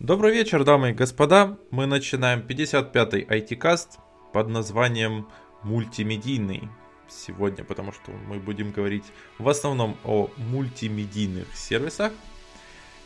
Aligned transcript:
Добрый 0.00 0.32
вечер, 0.32 0.64
дамы 0.64 0.92
и 0.92 0.94
господа. 0.94 1.58
Мы 1.70 1.84
начинаем 1.84 2.40
55-й 2.40 3.20
IT-каст 3.20 3.98
под 4.32 4.48
названием 4.48 5.28
«Мультимедийный» 5.62 6.70
сегодня, 7.06 7.64
потому 7.64 7.92
что 7.92 8.10
мы 8.10 8.38
будем 8.38 8.72
говорить 8.72 9.04
в 9.38 9.46
основном 9.46 9.98
о 10.04 10.30
мультимедийных 10.38 11.54
сервисах. 11.54 12.12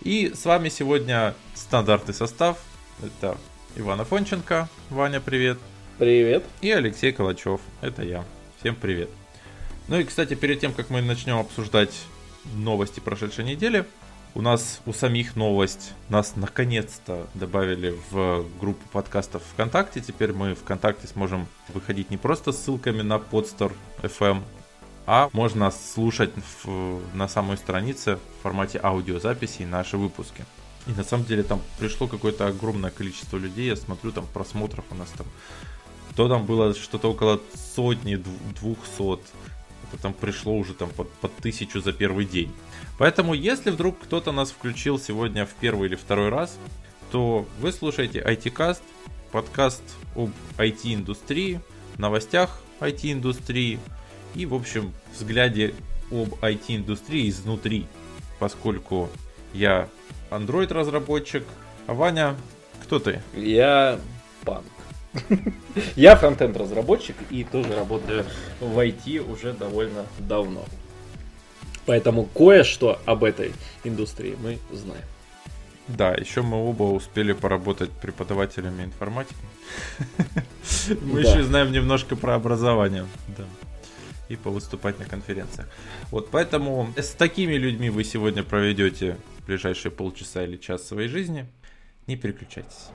И 0.03 0.31
с 0.33 0.45
вами 0.45 0.69
сегодня 0.69 1.35
стандартный 1.55 2.15
состав. 2.15 2.63
Это 3.03 3.37
Иван 3.75 4.01
Афонченко. 4.01 4.69
Ваня, 4.91 5.21
привет. 5.21 5.59
Привет. 5.99 6.45
И 6.61 6.71
Алексей 6.71 7.11
Калачев. 7.11 7.61
Это 7.81 8.05
я. 8.05 8.25
Всем 8.61 8.77
привет. 8.77 9.11
Ну 9.89 9.99
и, 9.99 10.05
кстати, 10.05 10.35
перед 10.35 10.61
тем, 10.61 10.73
как 10.73 10.91
мы 10.91 11.03
начнем 11.03 11.39
обсуждать 11.39 12.05
новости 12.55 13.01
прошедшей 13.01 13.45
недели, 13.45 13.85
у 14.35 14.43
нас 14.43 14.81
у 14.87 14.93
самих 14.93 15.37
новость. 15.37 15.93
Нас 16.09 16.35
наконец-то 16.37 17.27
добавили 17.35 17.97
в 18.11 18.45
группу 18.61 18.87
подкастов 18.93 19.43
ВКонтакте. 19.53 20.01
Теперь 20.01 20.33
мы 20.33 20.55
ВКонтакте 20.55 21.07
сможем 21.07 21.47
выходить 21.69 22.11
не 22.11 22.17
просто 22.17 22.53
ссылками 22.53 23.03
на 23.03 23.15
Podster 23.15 23.73
FM, 24.03 24.43
а 25.07 25.29
можно 25.33 25.71
слушать 25.71 26.33
в, 26.65 27.01
на 27.15 27.29
самой 27.29 27.57
странице 27.57 28.17
в 28.17 28.43
формате 28.43 28.81
аудиозаписи 28.83 29.63
наши 29.63 29.97
выпуски. 29.97 30.45
И 30.87 30.91
на 30.91 31.05
самом 31.05 31.25
деле 31.25 31.43
там 31.45 31.61
пришло 31.79 32.09
какое-то 32.09 32.47
огромное 32.47 32.91
количество 32.91 33.37
людей. 33.37 33.69
Я 33.69 33.77
смотрю, 33.77 34.13
там 34.13 34.27
просмотров 34.27 34.85
у 34.91 34.95
нас 34.95 35.11
там. 35.17 35.27
То 36.17 36.29
там 36.29 36.45
было 36.45 36.75
что-то 36.75 37.11
около 37.11 37.41
сотни, 37.75 38.23
двухсот. 38.61 39.21
Там 40.03 40.13
пришло 40.13 40.57
уже 40.57 40.75
там 40.75 40.91
под, 40.91 41.11
под 41.13 41.35
тысячу 41.37 41.81
за 41.81 41.93
первый 41.93 42.25
день. 42.25 42.53
Поэтому, 42.99 43.35
если 43.35 43.71
вдруг 43.71 43.99
кто-то 44.01 44.33
нас 44.33 44.51
включил 44.51 44.99
сегодня 44.99 45.47
в 45.47 45.55
первый 45.55 45.89
или 45.89 45.97
второй 45.97 46.29
раз, 46.29 46.59
то 47.11 47.47
вы 47.61 47.73
слушаете 47.73 48.21
IT-каст, 48.21 48.83
подкаст 49.33 49.83
об 50.15 50.31
IT-индустрии, 50.59 51.61
новостях 51.97 52.61
IT-индустрии 52.81 53.79
и, 54.35 54.47
в 54.47 54.55
общем, 54.55 54.93
взгляде 55.13 55.75
об 56.11 56.35
IT-индустрии 56.43 57.29
изнутри, 57.29 57.87
поскольку 58.39 59.11
я 59.53 59.89
Android-разработчик, 60.31 61.45
а 61.87 61.95
Ваня, 61.95 62.37
кто 62.83 62.99
ты? 62.99 63.23
Я 63.35 63.99
панк. 64.45 64.65
Я 65.97 66.17
фронтенд 66.17 66.57
разработчик 66.57 67.17
и 67.31 67.45
тоже 67.45 67.75
работаю 67.75 68.25
в 68.61 68.79
IT 68.79 69.31
уже 69.31 69.53
довольно 69.53 70.07
давно. 70.19 70.65
Поэтому 71.87 72.25
кое-что 72.25 73.01
об 73.05 73.25
этой 73.25 73.53
индустрии 73.85 74.37
мы 74.41 74.59
знаем. 74.73 75.05
Да, 75.87 76.13
еще 76.13 76.41
мы 76.41 76.67
оба 76.67 76.85
успели 76.85 77.35
поработать 77.35 77.91
преподавателями 77.91 78.85
информатики. 78.85 79.37
Мы 81.03 81.21
еще 81.21 81.43
знаем 81.43 81.73
немножко 81.73 82.17
про 82.17 82.37
образование. 82.37 83.07
Да. 83.37 83.45
И 84.31 84.37
повыступать 84.37 84.99
на 84.99 85.05
конференциях. 85.05 85.69
Вот 86.11 86.31
поэтому 86.31 86.89
с 86.97 87.11
такими 87.11 87.55
людьми 87.55 87.91
вы 87.91 88.05
сегодня 88.05 88.43
проведете 88.43 89.19
ближайшие 89.47 89.93
полчаса 89.93 90.45
или 90.45 90.57
час 90.57 90.87
своей 90.87 91.09
жизни. 91.09 91.47
Не 92.07 92.17
переключайтесь. 92.17 92.89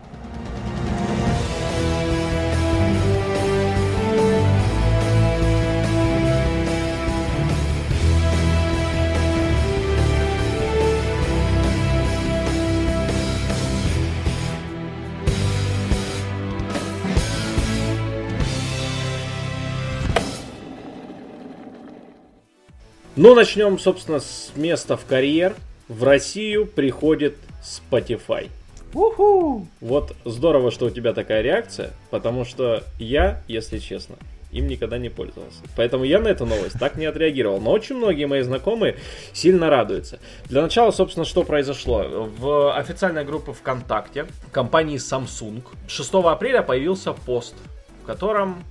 Ну, 23.21 23.35
начнем, 23.35 23.77
собственно, 23.77 24.21
с 24.21 24.53
места 24.55 24.95
в 24.95 25.03
карьер. 25.03 25.53
В 25.89 26.05
Россию 26.05 26.65
приходит 26.65 27.35
Spotify. 27.61 28.47
Уху! 28.93 29.67
Вот 29.81 30.15
здорово, 30.23 30.71
что 30.71 30.85
у 30.85 30.89
тебя 30.89 31.11
такая 31.11 31.41
реакция, 31.41 31.91
потому 32.11 32.45
что 32.45 32.81
я, 32.97 33.43
если 33.49 33.79
честно, 33.79 34.15
им 34.53 34.67
никогда 34.67 34.97
не 34.97 35.09
пользовался. 35.09 35.59
Поэтому 35.75 36.05
я 36.05 36.21
на 36.21 36.29
эту 36.29 36.45
новость 36.45 36.79
так 36.79 36.95
не 36.95 37.07
отреагировал. 37.07 37.59
Но 37.59 37.71
очень 37.71 37.97
многие 37.97 38.23
мои 38.23 38.41
знакомые 38.41 38.95
сильно 39.33 39.69
радуются. 39.69 40.19
Для 40.45 40.61
начала, 40.61 40.91
собственно, 40.91 41.25
что 41.25 41.43
произошло? 41.43 42.29
В 42.37 42.73
официальной 42.73 43.25
группе 43.25 43.51
ВКонтакте 43.51 44.27
компании 44.53 44.95
Samsung 44.95 45.61
6 45.89 46.13
апреля 46.13 46.61
появился 46.61 47.11
пост, 47.11 47.55
в 48.01 48.05
котором 48.05 48.63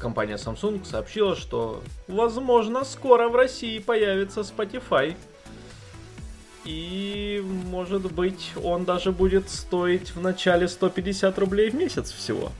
компания 0.00 0.36
Samsung 0.36 0.84
сообщила, 0.84 1.36
что 1.36 1.82
возможно 2.06 2.84
скоро 2.84 3.28
в 3.28 3.36
России 3.36 3.78
появится 3.78 4.40
Spotify. 4.40 5.16
И 6.64 7.42
может 7.70 8.12
быть 8.12 8.52
он 8.62 8.84
даже 8.84 9.10
будет 9.10 9.48
стоить 9.48 10.14
в 10.14 10.20
начале 10.20 10.68
150 10.68 11.38
рублей 11.38 11.70
в 11.70 11.74
месяц 11.74 12.12
всего. 12.12 12.50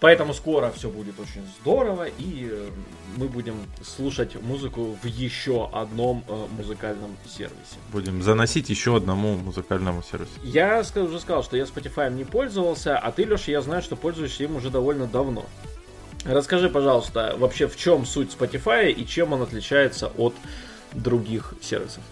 Поэтому 0.00 0.32
скоро 0.32 0.70
все 0.70 0.88
будет 0.88 1.18
очень 1.18 1.42
здорово, 1.60 2.04
и 2.04 2.48
э, 2.48 2.70
мы 3.16 3.26
будем 3.26 3.56
слушать 3.82 4.40
музыку 4.40 4.96
в 5.02 5.06
еще 5.06 5.68
одном 5.72 6.22
э, 6.28 6.46
музыкальном 6.56 7.16
сервисе. 7.26 7.78
Будем 7.90 8.22
заносить 8.22 8.70
еще 8.70 8.96
одному 8.96 9.34
музыкальному 9.36 10.04
сервису. 10.04 10.30
Я 10.44 10.84
уже 10.94 11.18
сказал, 11.18 11.42
что 11.42 11.56
я 11.56 11.64
Spotify 11.64 12.14
не 12.14 12.22
пользовался, 12.22 12.96
а 12.96 13.10
ты, 13.10 13.24
Леша, 13.24 13.50
я 13.50 13.60
знаю, 13.60 13.82
что 13.82 13.96
пользуешься 13.96 14.44
им 14.44 14.54
уже 14.54 14.70
довольно 14.70 15.08
давно. 15.08 15.46
Расскажи, 16.28 16.68
пожалуйста, 16.68 17.34
вообще 17.38 17.66
в 17.66 17.76
чем 17.76 18.04
суть 18.04 18.36
Spotify 18.38 18.92
и 18.92 19.06
чем 19.06 19.32
он 19.32 19.40
отличается 19.40 20.08
от 20.18 20.34
других 20.92 21.54
сервисов? 21.62 22.02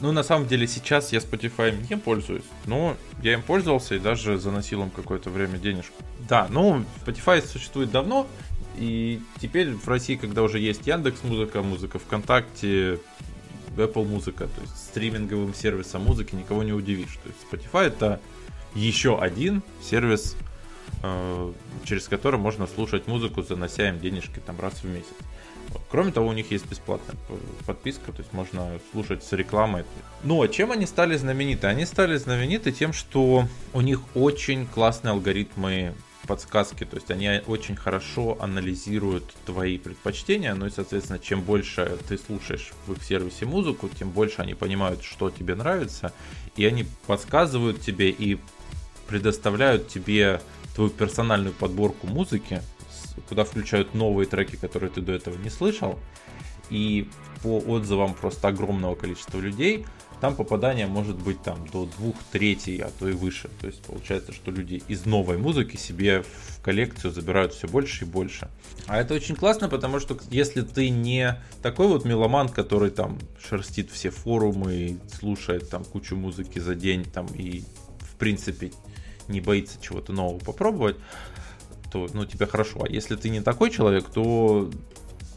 Ну, 0.00 0.10
на 0.10 0.22
самом 0.22 0.48
деле, 0.48 0.66
сейчас 0.66 1.12
я 1.12 1.18
Spotify 1.18 1.76
не 1.90 1.98
пользуюсь, 1.98 2.44
но 2.64 2.96
я 3.22 3.34
им 3.34 3.42
пользовался 3.42 3.96
и 3.96 3.98
даже 3.98 4.38
заносил 4.38 4.82
им 4.82 4.90
какое-то 4.90 5.28
время 5.28 5.58
денежку. 5.58 6.02
Да, 6.26 6.46
ну, 6.48 6.82
Spotify 7.04 7.46
существует 7.46 7.90
давно, 7.90 8.26
и 8.78 9.20
теперь 9.38 9.74
в 9.74 9.86
России, 9.86 10.16
когда 10.16 10.42
уже 10.42 10.60
есть 10.60 10.86
Яндекс 10.86 11.22
Музыка, 11.24 11.62
музыка 11.62 11.98
ВКонтакте, 11.98 13.00
Apple 13.76 14.06
Музыка, 14.06 14.44
то 14.46 14.62
есть 14.62 14.76
стриминговым 14.78 15.52
сервисом 15.52 16.04
музыки 16.04 16.34
никого 16.34 16.62
не 16.62 16.72
удивишь. 16.72 17.18
То 17.22 17.28
есть 17.28 17.68
Spotify 17.70 17.88
это 17.88 18.18
еще 18.74 19.20
один 19.20 19.62
сервис 19.82 20.36
через 21.84 22.08
который 22.08 22.38
можно 22.38 22.66
слушать 22.66 23.06
музыку, 23.06 23.42
занося 23.42 23.88
им 23.88 24.00
денежки 24.00 24.40
там 24.44 24.58
раз 24.60 24.74
в 24.82 24.84
месяц. 24.84 25.14
Кроме 25.90 26.12
того, 26.12 26.28
у 26.28 26.32
них 26.32 26.50
есть 26.50 26.66
бесплатная 26.66 27.16
подписка, 27.66 28.12
то 28.12 28.20
есть 28.20 28.32
можно 28.32 28.78
слушать 28.92 29.22
с 29.22 29.32
рекламой. 29.32 29.84
Ну, 30.24 30.42
а 30.42 30.48
чем 30.48 30.72
они 30.72 30.86
стали 30.86 31.16
знамениты? 31.16 31.66
Они 31.66 31.84
стали 31.84 32.16
знамениты 32.16 32.72
тем, 32.72 32.92
что 32.92 33.46
у 33.72 33.80
них 33.80 34.00
очень 34.14 34.66
классные 34.66 35.12
алгоритмы 35.12 35.94
подсказки, 36.26 36.84
то 36.84 36.96
есть 36.96 37.10
они 37.10 37.40
очень 37.46 37.74
хорошо 37.74 38.36
анализируют 38.40 39.24
твои 39.46 39.78
предпочтения, 39.78 40.54
ну 40.54 40.66
и, 40.66 40.70
соответственно, 40.70 41.18
чем 41.18 41.40
больше 41.40 41.98
ты 42.06 42.18
слушаешь 42.18 42.72
в 42.86 42.92
их 42.92 43.02
сервисе 43.02 43.46
музыку, 43.46 43.88
тем 43.88 44.10
больше 44.10 44.42
они 44.42 44.54
понимают, 44.54 45.02
что 45.02 45.30
тебе 45.30 45.54
нравится, 45.54 46.12
и 46.56 46.66
они 46.66 46.86
подсказывают 47.06 47.80
тебе 47.80 48.10
и 48.10 48.38
предоставляют 49.06 49.88
тебе 49.88 50.42
твою 50.78 50.92
персональную 50.92 51.52
подборку 51.52 52.06
музыки, 52.06 52.62
куда 53.28 53.42
включают 53.42 53.94
новые 53.94 54.28
треки, 54.28 54.54
которые 54.54 54.90
ты 54.90 55.00
до 55.00 55.12
этого 55.12 55.36
не 55.36 55.50
слышал. 55.50 55.98
И 56.70 57.10
по 57.42 57.58
отзывам 57.58 58.14
просто 58.14 58.46
огромного 58.46 58.94
количества 58.94 59.40
людей, 59.40 59.84
там 60.20 60.36
попадание 60.36 60.86
может 60.86 61.16
быть 61.16 61.42
там 61.42 61.66
до 61.66 61.86
двух 61.86 62.14
третей, 62.30 62.78
а 62.78 62.92
то 62.96 63.08
и 63.08 63.12
выше. 63.12 63.50
То 63.60 63.66
есть 63.66 63.82
получается, 63.82 64.32
что 64.32 64.52
люди 64.52 64.80
из 64.86 65.04
новой 65.04 65.36
музыки 65.36 65.76
себе 65.76 66.22
в 66.22 66.62
коллекцию 66.62 67.10
забирают 67.12 67.54
все 67.54 67.66
больше 67.66 68.04
и 68.04 68.08
больше. 68.08 68.48
А 68.86 69.00
это 69.00 69.14
очень 69.14 69.34
классно, 69.34 69.68
потому 69.68 69.98
что 69.98 70.16
если 70.30 70.62
ты 70.62 70.90
не 70.90 71.42
такой 71.60 71.88
вот 71.88 72.04
меломан, 72.04 72.48
который 72.48 72.90
там 72.90 73.18
шерстит 73.44 73.90
все 73.90 74.10
форумы, 74.10 75.00
слушает 75.18 75.70
там 75.70 75.84
кучу 75.84 76.14
музыки 76.14 76.60
за 76.60 76.76
день 76.76 77.04
там 77.04 77.26
и 77.34 77.64
в 77.98 78.14
принципе 78.16 78.70
не 79.28 79.40
боится 79.40 79.80
чего-то 79.80 80.12
нового 80.12 80.38
попробовать, 80.38 80.96
то 81.92 82.08
ну, 82.12 82.26
тебе 82.26 82.46
хорошо. 82.46 82.84
А 82.84 82.88
если 82.88 83.16
ты 83.16 83.28
не 83.28 83.40
такой 83.40 83.70
человек, 83.70 84.06
то 84.06 84.70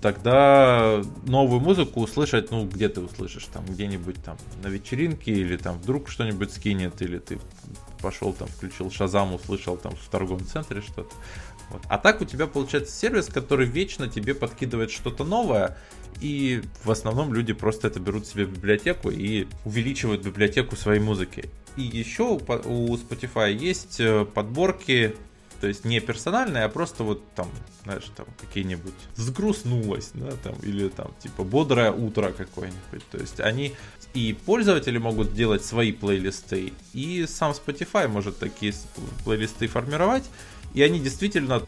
тогда 0.02 1.02
новую 1.26 1.62
музыку 1.62 2.02
услышать, 2.02 2.52
ну, 2.52 2.66
где 2.66 2.90
ты 2.90 3.02
услышишь, 3.02 3.46
там, 3.46 3.64
где-нибудь 3.66 4.22
там 4.24 4.38
на 4.64 4.68
вечеринке, 4.68 5.32
или 5.32 5.58
там 5.58 5.78
вдруг 5.78 6.10
что-нибудь 6.10 6.52
скинет, 6.52 7.02
или 7.02 7.20
ты 7.20 7.40
пошел 8.02 8.34
там, 8.34 8.48
включил 8.48 8.92
Шазам, 8.92 9.34
услышал 9.34 9.78
там 9.78 9.96
в 9.96 10.10
торговом 10.10 10.46
центре 10.46 10.82
что-то. 10.82 11.14
Вот. 11.70 11.84
А 11.88 11.98
так 11.98 12.20
у 12.22 12.26
тебя 12.26 12.48
получается 12.48 12.94
сервис, 12.94 13.28
который 13.28 13.66
вечно 13.66 14.08
тебе 14.08 14.34
подкидывает 14.34 14.92
что-то 14.92 15.24
новое, 15.24 15.78
и 16.20 16.62
в 16.84 16.92
основном 16.92 17.34
люди 17.34 17.54
просто 17.54 17.88
это 17.88 18.00
берут 18.00 18.28
себе 18.28 18.46
в 18.46 18.54
библиотеку 18.54 19.10
и 19.10 19.48
увеличивают 19.64 20.26
библиотеку 20.26 20.76
своей 20.76 21.00
музыки. 21.00 21.50
И 21.77 21.81
еще 21.81 22.23
у 22.23 22.38
Spotify 22.38 23.53
есть 23.53 24.00
э, 24.00 24.25
подборки 24.25 25.15
то 25.62 25.68
есть 25.68 25.86
не 25.86 26.00
персональные, 26.00 26.63
а 26.63 26.69
просто 26.69 27.04
вот 27.04 27.24
там, 27.36 27.48
знаешь, 27.84 28.06
там 28.18 28.25
какие-нибудь 28.40 28.96
сгрустнулось, 29.16 30.10
да, 30.16 30.31
там, 30.44 30.56
или 30.63 30.90
там 30.90 31.13
типа 31.22 31.44
бодрое 31.44 31.92
утро 31.92 32.31
какое-нибудь. 32.31 33.08
То 33.12 33.19
есть 33.19 33.40
они 33.40 33.75
и 34.16 34.34
пользователи 34.34 34.98
могут 34.98 35.36
делать 35.36 35.63
свои 35.63 35.92
плейлисты, 35.92 36.74
и 36.94 37.28
сам 37.28 37.52
Spotify 37.52 38.08
может 38.08 38.40
такие 38.40 38.74
плейлисты 39.24 39.68
формировать. 39.68 40.24
И 40.74 40.81
они 40.81 41.02
действительно, 41.02 41.62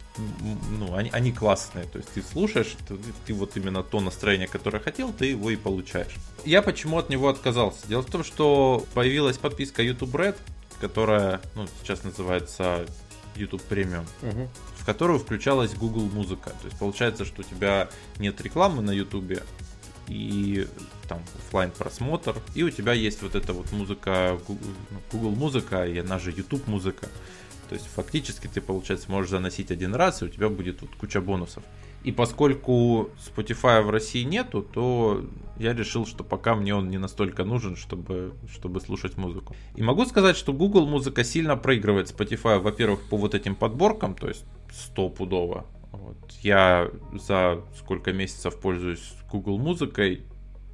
ну, 0.80 0.96
они, 0.96 1.10
они 1.12 1.34
классные. 1.34 1.86
То 1.86 1.98
есть 1.98 2.10
ты 2.14 2.24
слушаешь, 2.24 2.76
ты, 2.88 2.96
ты 3.26 3.34
вот 3.34 3.58
именно 3.58 3.84
то 3.84 4.00
настроение, 4.00 4.48
которое 4.48 4.80
хотел, 4.80 5.12
ты 5.12 5.26
его 5.26 5.50
и 5.50 5.58
получаешь. 5.58 6.16
Я 6.46 6.62
почему 6.62 6.98
от 6.98 7.10
него 7.10 7.28
отказался? 7.28 7.86
Дело 7.88 8.02
в 8.02 8.10
том, 8.10 8.24
что 8.24 8.86
появилась 8.94 9.38
подписка 9.38 9.84
YouTube 9.84 10.16
Red, 10.16 10.38
которая, 10.80 11.42
ну, 11.56 11.68
сейчас 11.82 12.04
называется 12.04 12.86
YouTube 13.36 13.64
Premium, 13.70 14.06
угу. 14.22 14.50
в 14.78 14.86
которую 14.86 15.20
включалась 15.20 15.74
Google 15.74 16.06
Музыка. 16.06 16.52
То 16.62 16.66
есть 16.66 16.78
получается, 16.78 17.26
что 17.26 17.42
у 17.42 17.44
тебя 17.44 17.90
нет 18.20 18.40
рекламы 18.42 18.82
на 18.82 18.92
YouTube 18.92 19.42
и 20.08 20.68
там 21.08 21.22
офлайн 21.38 21.72
просмотр, 21.72 22.36
и 22.56 22.64
у 22.64 22.70
тебя 22.70 22.94
есть 22.94 23.22
вот 23.22 23.36
эта 23.36 23.54
вот 23.54 23.72
музыка, 23.72 24.38
Google, 24.48 24.72
ну, 24.92 25.00
Google 25.12 25.32
музыка, 25.32 25.86
и 25.86 25.98
она 26.00 26.20
же 26.20 26.32
YouTube 26.32 26.68
музыка. 26.68 27.08
То 27.70 27.76
есть 27.76 27.88
фактически 27.88 28.48
ты, 28.48 28.62
получается, 28.62 29.10
можешь 29.10 29.32
заносить 29.32 29.72
один 29.72 29.96
раз, 29.96 30.22
и 30.22 30.26
у 30.26 30.28
тебя 30.28 30.50
будет 30.50 30.82
вот 30.82 30.92
куча 30.96 31.22
бонусов. 31.22 31.64
И 32.04 32.12
поскольку 32.12 33.10
Spotify 33.18 33.82
в 33.82 33.90
России 33.90 34.24
нету, 34.24 34.62
то 34.62 35.24
я 35.58 35.74
решил, 35.74 36.06
что 36.06 36.24
пока 36.24 36.56
мне 36.56 36.76
он 36.76 36.90
не 36.90 36.98
настолько 36.98 37.46
нужен, 37.46 37.76
чтобы, 37.76 38.34
чтобы 38.52 38.82
слушать 38.82 39.18
музыку. 39.18 39.56
И 39.76 39.84
могу 39.84 40.06
сказать, 40.06 40.36
что 40.36 40.52
Google 40.52 40.86
музыка 40.86 41.24
сильно 41.24 41.56
проигрывает 41.56 42.14
Spotify, 42.14 42.60
во-первых, 42.60 43.02
по 43.10 43.18
вот 43.18 43.36
этим 43.36 43.56
подборкам, 43.56 44.16
то 44.16 44.28
есть 44.28 44.46
стопудово. 44.72 45.66
Вот. 45.92 46.18
Я 46.42 46.90
за 47.14 47.62
сколько 47.78 48.12
месяцев 48.12 48.60
пользуюсь 48.60 49.14
Google 49.32 49.58
музыкой, 49.58 50.24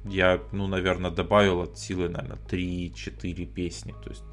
я, 0.04 0.40
ну, 0.50 0.66
наверное, 0.66 1.10
добавил 1.10 1.60
от 1.60 1.78
силы, 1.78 2.08
наверное, 2.08 2.38
3-4 2.48 3.46
песни. 3.46 3.94
То 4.02 4.10
есть 4.10 4.24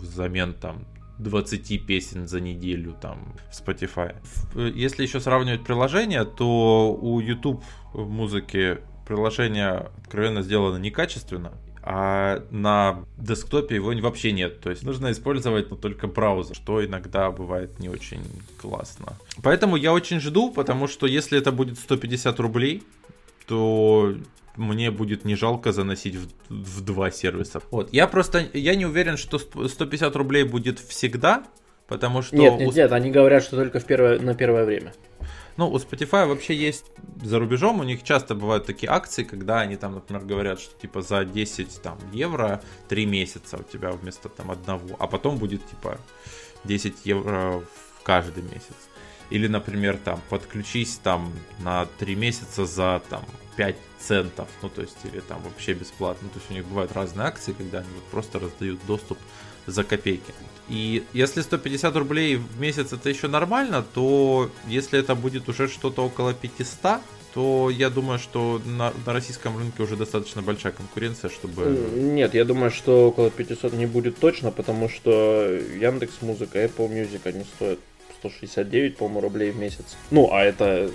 взамен 0.00 0.54
там 0.54 0.84
20 1.18 1.86
песен 1.86 2.26
за 2.26 2.40
неделю 2.40 2.96
там 3.00 3.34
в 3.50 3.60
Spotify. 3.60 4.14
Если 4.54 5.02
еще 5.02 5.20
сравнивать 5.20 5.64
приложения, 5.64 6.24
то 6.24 6.92
у 7.00 7.20
YouTube 7.20 7.62
музыки 7.94 8.78
приложение 9.06 9.90
откровенно 9.98 10.42
сделано 10.42 10.78
некачественно, 10.78 11.52
а 11.82 12.42
на 12.50 13.04
десктопе 13.18 13.74
его 13.74 13.92
вообще 14.00 14.32
нет. 14.32 14.60
То 14.60 14.70
есть 14.70 14.82
нужно 14.82 15.12
использовать 15.12 15.70
ну, 15.70 15.76
только 15.76 16.06
браузер, 16.06 16.56
что 16.56 16.84
иногда 16.84 17.30
бывает 17.30 17.78
не 17.78 17.88
очень 17.88 18.22
классно. 18.60 19.14
Поэтому 19.42 19.76
я 19.76 19.92
очень 19.92 20.20
жду, 20.20 20.50
потому 20.50 20.88
что 20.88 21.06
если 21.06 21.38
это 21.38 21.52
будет 21.52 21.78
150 21.78 22.40
рублей, 22.40 22.82
то 23.46 24.14
мне 24.56 24.90
будет 24.90 25.24
не 25.24 25.34
жалко 25.34 25.72
заносить 25.72 26.16
в, 26.16 26.28
в 26.48 26.80
два 26.82 27.10
сервиса. 27.10 27.60
Вот. 27.70 27.92
Я 27.92 28.06
просто, 28.06 28.44
я 28.52 28.74
не 28.74 28.86
уверен, 28.86 29.16
что 29.16 29.38
150 29.38 30.14
рублей 30.16 30.44
будет 30.44 30.78
всегда, 30.78 31.44
потому 31.88 32.22
что... 32.22 32.36
Нет, 32.36 32.58
нет, 32.58 32.68
у... 32.68 32.72
нет, 32.72 32.92
они 32.92 33.10
говорят, 33.10 33.42
что 33.42 33.56
только 33.56 33.80
в 33.80 33.84
первое, 33.84 34.18
на 34.18 34.34
первое 34.34 34.64
время. 34.64 34.92
Ну, 35.56 35.70
у 35.70 35.76
Spotify 35.76 36.26
вообще 36.26 36.54
есть 36.54 36.86
за 37.22 37.38
рубежом, 37.38 37.78
у 37.78 37.84
них 37.84 38.02
часто 38.02 38.34
бывают 38.34 38.66
такие 38.66 38.90
акции, 38.90 39.22
когда 39.22 39.60
они 39.60 39.76
там, 39.76 39.94
например, 39.94 40.24
говорят, 40.24 40.60
что 40.60 40.76
типа 40.80 41.00
за 41.00 41.24
10 41.24 41.80
там, 41.80 41.98
евро 42.12 42.60
3 42.88 43.06
месяца 43.06 43.56
у 43.58 43.62
тебя 43.62 43.92
вместо 43.92 44.28
там 44.28 44.50
одного, 44.50 44.96
а 44.98 45.06
потом 45.06 45.36
будет 45.36 45.64
типа 45.66 45.98
10 46.64 46.94
евро 47.04 47.60
в 47.60 48.02
каждый 48.02 48.42
месяц. 48.42 48.74
Или, 49.30 49.46
например, 49.46 49.96
там, 49.96 50.20
подключись 50.28 51.00
там 51.02 51.32
на 51.60 51.86
3 51.98 52.14
месяца 52.14 52.66
за 52.66 53.02
там 53.08 53.24
5 53.56 53.76
центов, 53.98 54.48
ну, 54.62 54.68
то 54.68 54.82
есть, 54.82 54.98
или 55.04 55.20
там 55.20 55.42
вообще 55.42 55.72
бесплатно. 55.72 56.28
То 56.28 56.38
есть, 56.38 56.50
у 56.50 56.54
них 56.54 56.64
бывают 56.66 56.92
разные 56.92 57.26
акции, 57.26 57.52
когда 57.52 57.78
они 57.78 57.88
вот 57.94 58.04
просто 58.04 58.38
раздают 58.38 58.80
доступ 58.86 59.18
за 59.66 59.84
копейки. 59.84 60.32
И 60.68 61.04
если 61.12 61.42
150 61.42 61.96
рублей 61.96 62.36
в 62.36 62.60
месяц 62.60 62.92
это 62.92 63.08
еще 63.08 63.28
нормально, 63.28 63.84
то 63.94 64.50
если 64.66 64.98
это 64.98 65.14
будет 65.14 65.48
уже 65.48 65.68
что-то 65.68 66.04
около 66.04 66.32
500, 66.34 67.00
то 67.34 67.68
я 67.68 67.90
думаю, 67.90 68.18
что 68.18 68.62
на, 68.64 68.92
на 69.04 69.12
российском 69.12 69.58
рынке 69.58 69.82
уже 69.82 69.96
достаточно 69.96 70.40
большая 70.40 70.72
конкуренция, 70.72 71.30
чтобы... 71.30 71.64
Нет, 71.94 72.34
я 72.34 72.44
думаю, 72.44 72.70
что 72.70 73.08
около 73.08 73.30
500 73.30 73.72
не 73.72 73.86
будет 73.86 74.18
точно, 74.18 74.52
потому 74.52 74.88
что 74.88 75.10
Яндекс 75.80 76.22
Музыка, 76.22 76.64
Apple 76.64 76.88
Music, 76.88 77.20
они 77.24 77.44
стоят 77.44 77.80
169, 78.30 78.96
по-моему, 78.96 79.20
рублей 79.20 79.50
в 79.50 79.58
месяц. 79.58 79.96
Ну, 80.10 80.30
а 80.32 80.42
это 80.42 80.90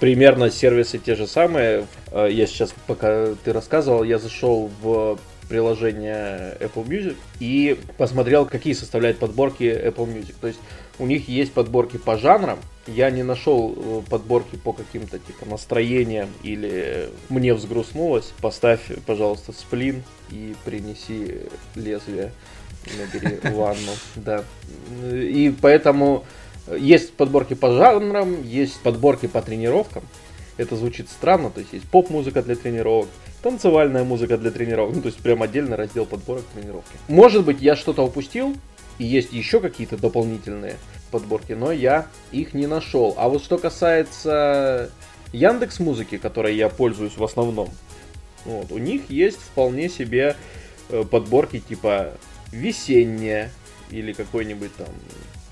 примерно 0.00 0.50
сервисы 0.50 0.98
те 0.98 1.14
же 1.14 1.26
самые. 1.26 1.86
Э, 2.10 2.28
я 2.30 2.46
сейчас, 2.46 2.74
пока 2.86 3.34
ты 3.44 3.52
рассказывал, 3.52 4.04
я 4.04 4.18
зашел 4.18 4.70
в 4.80 5.18
приложение 5.48 6.56
Apple 6.60 6.86
Music 6.86 7.16
и 7.40 7.78
посмотрел, 7.96 8.44
какие 8.44 8.74
составляют 8.74 9.18
подборки 9.18 9.62
Apple 9.62 10.06
Music. 10.06 10.34
То 10.40 10.48
есть 10.48 10.60
у 10.98 11.06
них 11.06 11.28
есть 11.28 11.52
подборки 11.52 11.96
по 11.96 12.18
жанрам. 12.18 12.58
Я 12.86 13.10
не 13.10 13.22
нашел 13.22 13.74
э, 13.76 14.10
подборки 14.10 14.56
по 14.56 14.72
каким-то 14.72 15.18
типа 15.18 15.46
настроениям 15.46 16.28
или 16.42 17.10
мне 17.28 17.54
взгрустнулось. 17.54 18.32
Поставь, 18.40 18.80
пожалуйста, 19.06 19.52
сплин 19.52 20.02
и 20.30 20.54
принеси 20.64 21.42
лезвие. 21.74 22.32
Набери 22.96 23.38
ванну. 23.54 23.92
Да. 24.16 24.44
И 25.12 25.54
поэтому 25.60 26.24
есть 26.76 27.12
подборки 27.14 27.54
по 27.54 27.72
жанрам, 27.72 28.42
есть 28.42 28.80
подборки 28.80 29.26
по 29.26 29.42
тренировкам. 29.42 30.02
Это 30.56 30.74
звучит 30.76 31.08
странно, 31.08 31.50
то 31.50 31.60
есть 31.60 31.72
есть 31.72 31.88
поп-музыка 31.88 32.42
для 32.42 32.56
тренировок, 32.56 33.08
танцевальная 33.42 34.02
музыка 34.02 34.36
для 34.36 34.50
тренировок, 34.50 34.96
ну 34.96 35.02
то 35.02 35.06
есть 35.06 35.18
прям 35.18 35.42
отдельный 35.42 35.76
раздел 35.76 36.04
подборок 36.04 36.44
тренировки. 36.52 36.96
Может 37.06 37.44
быть 37.44 37.60
я 37.60 37.76
что-то 37.76 38.02
упустил, 38.02 38.56
и 38.98 39.04
есть 39.04 39.32
еще 39.32 39.60
какие-то 39.60 39.96
дополнительные 39.96 40.76
подборки, 41.12 41.52
но 41.52 41.70
я 41.70 42.08
их 42.32 42.54
не 42.54 42.66
нашел. 42.66 43.14
А 43.16 43.28
вот 43.28 43.42
что 43.44 43.56
касается 43.56 44.90
Яндекс 45.32 45.78
Музыки, 45.78 46.18
которой 46.18 46.56
я 46.56 46.68
пользуюсь 46.68 47.16
в 47.16 47.22
основном, 47.22 47.70
вот, 48.44 48.72
у 48.72 48.78
них 48.78 49.10
есть 49.10 49.38
вполне 49.38 49.88
себе 49.88 50.36
э, 50.88 51.04
подборки 51.04 51.60
типа 51.60 52.14
весенняя 52.50 53.50
или 53.90 54.12
какой-нибудь 54.12 54.74
там 54.76 54.88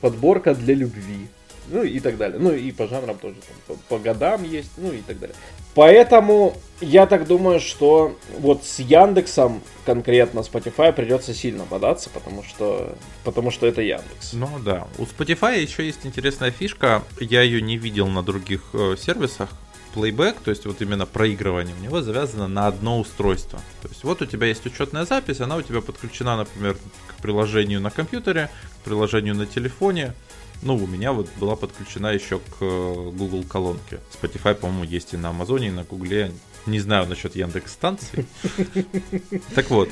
подборка 0.00 0.54
для 0.54 0.74
любви. 0.74 1.28
Ну 1.68 1.82
и 1.82 1.98
так 1.98 2.16
далее. 2.16 2.38
Ну 2.38 2.52
и 2.52 2.70
по 2.70 2.86
жанрам 2.86 3.18
тоже. 3.18 3.36
Там, 3.66 3.76
по, 3.76 3.96
по 3.96 4.02
годам 4.02 4.44
есть, 4.44 4.70
ну 4.76 4.92
и 4.92 5.00
так 5.00 5.18
далее. 5.18 5.36
Поэтому 5.74 6.56
я 6.80 7.06
так 7.06 7.26
думаю, 7.26 7.60
что 7.60 8.16
вот 8.38 8.64
с 8.64 8.78
Яндексом 8.78 9.60
конкретно 9.84 10.40
Spotify 10.40 10.92
придется 10.92 11.34
сильно 11.34 11.64
бодаться, 11.64 12.08
потому 12.10 12.42
что, 12.42 12.96
потому 13.24 13.50
что 13.50 13.66
это 13.66 13.82
Яндекс. 13.82 14.32
Ну 14.32 14.48
да. 14.64 14.86
У 14.98 15.02
Spotify 15.02 15.60
еще 15.60 15.84
есть 15.84 16.00
интересная 16.04 16.50
фишка. 16.50 17.02
Я 17.20 17.42
ее 17.42 17.60
не 17.60 17.76
видел 17.76 18.06
на 18.06 18.22
других 18.22 18.62
э, 18.72 18.96
сервисах. 18.98 19.50
Playback, 19.94 20.36
то 20.44 20.50
есть 20.50 20.66
вот 20.66 20.82
именно 20.82 21.06
проигрывание, 21.06 21.74
у 21.74 21.82
него 21.82 22.02
завязано 22.02 22.48
на 22.48 22.66
одно 22.66 23.00
устройство. 23.00 23.58
То 23.80 23.88
есть 23.88 24.04
вот 24.04 24.20
у 24.20 24.26
тебя 24.26 24.46
есть 24.46 24.66
учетная 24.66 25.06
запись, 25.06 25.40
она 25.40 25.56
у 25.56 25.62
тебя 25.62 25.80
подключена, 25.80 26.36
например, 26.36 26.76
к 27.06 27.22
приложению 27.22 27.80
на 27.80 27.90
компьютере, 27.90 28.50
приложению 28.86 29.34
на 29.34 29.46
телефоне. 29.46 30.14
Ну, 30.62 30.76
у 30.76 30.86
меня 30.86 31.12
вот 31.12 31.28
была 31.38 31.56
подключена 31.56 32.14
еще 32.14 32.38
к 32.38 32.56
э, 32.60 33.10
Google 33.12 33.44
колонке. 33.44 33.98
Spotify, 34.10 34.54
по-моему, 34.54 34.84
есть 34.84 35.12
и 35.12 35.16
на 35.16 35.30
Амазоне, 35.30 35.68
и 35.68 35.70
на 35.70 35.82
Гугле. 35.82 36.32
Не 36.64 36.80
знаю 36.80 37.06
насчет 37.06 37.36
Яндекс 37.36 37.72
станции. 37.72 38.26
Так 39.54 39.70
вот. 39.70 39.90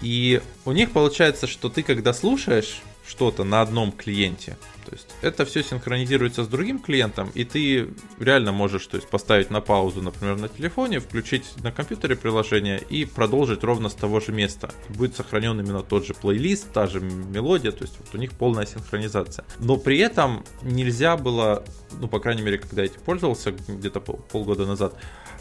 И 0.00 0.40
у 0.64 0.72
них 0.72 0.92
получается, 0.92 1.46
что 1.46 1.68
ты 1.68 1.82
когда 1.82 2.14
слушаешь 2.14 2.80
что-то 3.10 3.42
на 3.42 3.60
одном 3.60 3.90
клиенте, 3.90 4.56
то 4.86 4.92
есть 4.92 5.08
это 5.20 5.44
все 5.44 5.62
синхронизируется 5.62 6.44
с 6.44 6.48
другим 6.48 6.78
клиентом, 6.78 7.30
и 7.34 7.44
ты 7.44 7.90
реально 8.18 8.52
можешь 8.52 8.86
то 8.86 8.96
есть, 8.96 9.08
поставить 9.08 9.50
на 9.50 9.60
паузу, 9.60 10.00
например, 10.00 10.38
на 10.38 10.48
телефоне, 10.48 11.00
включить 11.00 11.44
на 11.62 11.72
компьютере 11.72 12.14
приложение 12.14 12.80
и 12.88 13.04
продолжить 13.04 13.64
ровно 13.64 13.88
с 13.88 13.94
того 13.94 14.20
же 14.20 14.32
места. 14.32 14.70
Будет 14.88 15.16
сохранен 15.16 15.58
именно 15.60 15.82
тот 15.82 16.06
же 16.06 16.14
плейлист, 16.14 16.72
та 16.72 16.86
же 16.86 17.00
мелодия, 17.00 17.72
то 17.72 17.82
есть 17.82 17.96
вот 17.98 18.14
у 18.14 18.18
них 18.18 18.32
полная 18.32 18.64
синхронизация. 18.64 19.44
Но 19.58 19.76
при 19.76 19.98
этом 19.98 20.44
нельзя 20.62 21.16
было, 21.16 21.64
ну, 22.00 22.08
по 22.08 22.20
крайней 22.20 22.42
мере, 22.42 22.58
когда 22.58 22.82
я 22.82 22.86
этим 22.86 23.00
пользовался 23.00 23.52
где-то 23.52 24.00
полгода 24.00 24.66
назад, 24.66 24.94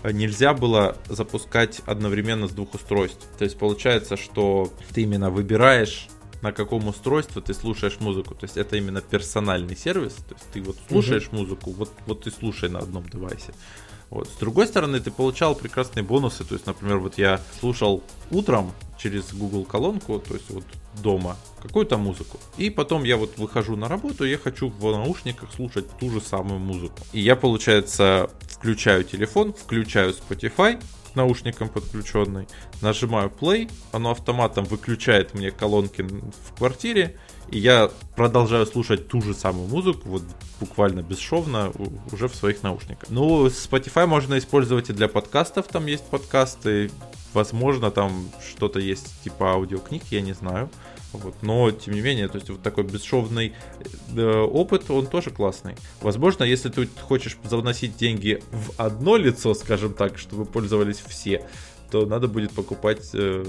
нельзя 0.04 0.54
было 0.54 0.98
запускать 1.08 1.82
одновременно 1.86 2.48
с 2.48 2.52
двух 2.52 2.74
устройств. 2.74 3.28
То 3.38 3.44
есть 3.44 3.58
получается, 3.58 4.18
что 4.18 4.72
ты 4.94 5.02
именно 5.02 5.30
выбираешь 5.30 6.08
на 6.42 6.52
каком 6.52 6.88
устройстве 6.88 7.42
ты 7.42 7.54
слушаешь 7.54 8.00
музыку. 8.00 8.36
То 8.36 8.46
есть 8.46 8.58
это 8.58 8.78
именно 8.78 9.02
персональный 9.02 9.76
сервис. 9.76 10.14
То 10.14 10.36
есть 10.36 10.46
ты 10.54 10.62
вот 10.62 10.78
слушаешь 10.88 11.28
угу. 11.28 11.38
музыку, 11.38 11.72
вот, 11.72 11.92
вот 12.06 12.24
ты 12.24 12.32
слушай 12.32 12.70
на 12.70 12.80
одном 12.80 13.08
девайсе. 13.10 13.54
Вот. 14.10 14.28
С 14.28 14.38
другой 14.40 14.68
стороны, 14.68 15.00
ты 15.00 15.12
получал 15.12 15.56
прекрасные 15.56 16.04
бонусы. 16.04 16.44
То 16.44 16.56
есть, 16.56 16.66
например, 16.66 16.98
вот 16.98 17.18
я 17.18 17.40
слушал 17.60 18.04
утром 18.32 18.72
через 18.98 19.34
Google 19.34 19.66
колонку, 19.66 20.20
то 20.20 20.34
есть 20.34 20.50
вот 20.50 20.64
дома 21.02 21.38
какую-то 21.62 21.98
музыку. 21.98 22.40
И 22.58 22.70
потом 22.70 23.04
я 23.04 23.18
вот 23.18 23.38
выхожу 23.38 23.76
на 23.76 23.88
работу, 23.88 24.26
я 24.26 24.38
хочу 24.38 24.70
в 24.70 24.84
наушниках 24.84 25.54
слушать 25.54 25.86
ту 26.00 26.10
же 26.10 26.22
самую 26.22 26.60
музыку. 26.60 26.98
И 27.14 27.20
я, 27.20 27.36
получается, 27.36 28.30
включаю 28.48 29.04
телефон, 29.04 29.54
включаю 29.54 30.14
Spotify, 30.14 30.82
наушником 31.16 31.70
подключенный, 31.70 32.48
нажимаю 32.82 33.30
play, 33.30 33.72
оно 33.92 34.12
автоматом 34.12 34.66
выключает 34.66 35.34
мне 35.34 35.52
колонки 35.52 36.02
в 36.02 36.58
квартире, 36.58 37.18
и 37.50 37.60
я 37.60 37.90
продолжаю 38.16 38.66
слушать 38.66 39.08
ту 39.08 39.22
же 39.22 39.34
самую 39.34 39.68
музыку, 39.68 40.10
вот 40.10 40.24
буквально 40.60 41.02
бесшовно, 41.02 41.72
уже 42.12 42.28
в 42.28 42.36
своих 42.36 42.64
наушниках. 42.64 43.10
Ну, 43.10 43.48
Spotify 43.48 44.06
можно 44.06 44.38
использовать 44.38 44.90
и 44.90 44.94
для 44.94 45.08
подкастов, 45.08 45.68
там 45.68 45.86
есть 45.88 46.06
подкасты, 46.06 46.92
возможно, 47.34 47.92
там 47.92 48.30
что-то 48.48 48.80
есть 48.80 49.24
типа 49.24 49.54
аудиокниг, 49.54 50.04
я 50.12 50.22
не 50.22 50.34
знаю. 50.34 50.70
Вот. 51.14 51.36
Но, 51.42 51.72
тем 51.72 51.94
не 51.96 52.02
менее, 52.02 52.28
то 52.28 52.36
есть 52.36 52.50
вот 52.50 52.62
такой 52.62 52.84
бесшовный 52.84 53.54
э, 54.16 54.42
опыт, 54.42 54.90
он 54.92 55.08
тоже 55.08 55.32
классный. 55.32 55.76
Возможно, 56.02 56.44
если 56.44 56.70
ты 56.70 56.88
хочешь 57.02 57.38
заносить 57.44 57.98
деньги 57.98 58.44
в 58.52 58.72
одно 58.78 59.18
лицо, 59.18 59.54
скажем 59.54 59.94
так, 59.94 60.18
чтобы 60.18 60.46
пользовались 60.46 61.02
все, 61.08 61.48
то 61.90 62.06
надо 62.06 62.28
будет 62.28 62.52
покупать, 62.52 63.10
э, 63.14 63.44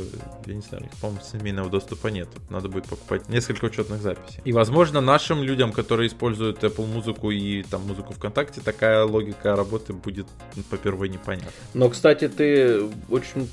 я 0.46 0.54
не 0.54 0.62
знаю, 0.62 0.88
по-моему, 1.00 1.22
семейного 1.22 1.68
доступа 1.70 2.08
нет. 2.08 2.28
Надо 2.48 2.68
будет 2.68 2.86
покупать 2.86 3.28
несколько 3.28 3.66
учетных 3.66 4.00
записей. 4.00 4.40
И, 4.44 4.52
возможно, 4.52 5.00
нашим 5.00 5.42
людям, 5.42 5.72
которые 5.72 6.08
используют 6.08 6.62
Apple 6.64 6.86
музыку 6.86 7.30
и 7.30 7.62
там 7.62 7.86
музыку 7.86 8.14
ВКонтакте, 8.14 8.60
такая 8.60 9.04
логика 9.04 9.56
работы 9.56 9.92
будет 9.92 10.26
по 10.70 10.76
первой 10.76 11.08
непонятна. 11.08 11.50
Но, 11.74 11.88
кстати, 11.88 12.28
ты 12.28 12.82
очень 13.08 13.48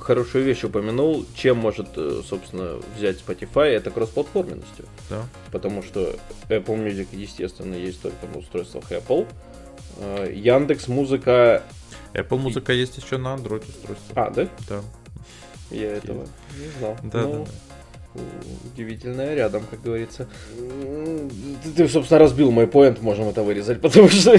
хорошую 0.00 0.44
вещь 0.44 0.64
упомянул, 0.64 1.24
чем 1.34 1.58
может, 1.58 1.88
э, 1.96 2.22
собственно, 2.28 2.80
взять 2.96 3.18
Spotify, 3.18 3.68
это 3.68 3.90
кроссплатформенностью. 3.90 4.86
Да. 5.10 5.26
Потому 5.50 5.82
что 5.82 6.16
Apple 6.48 6.86
Music, 6.86 7.08
естественно, 7.12 7.74
есть 7.74 8.00
только 8.02 8.26
на 8.26 8.38
устройствах 8.38 8.90
Apple. 8.90 9.26
Э, 9.98 10.32
Яндекс 10.34 10.88
Музыка 10.88 11.62
Apple 12.14 12.38
музыка 12.38 12.72
есть 12.72 12.96
еще 12.98 13.18
на 13.18 13.34
Android 13.34 13.68
устройстве. 13.68 14.14
А, 14.14 14.30
да? 14.30 14.48
Да. 14.68 14.80
Я 15.70 15.96
этого 15.96 16.26
не 16.58 16.78
знал. 16.78 16.96
Да, 17.02 17.22
ну, 17.22 17.44
да, 17.44 17.50
Удивительное 18.74 19.34
рядом, 19.34 19.62
как 19.70 19.80
говорится. 19.80 20.28
Ты, 21.64 21.70
ты, 21.70 21.88
собственно, 21.88 22.20
разбил 22.20 22.50
мой 22.50 22.66
поинт, 22.66 23.00
можем 23.00 23.28
это 23.28 23.42
вырезать, 23.42 23.80
потому 23.80 24.08
что... 24.08 24.32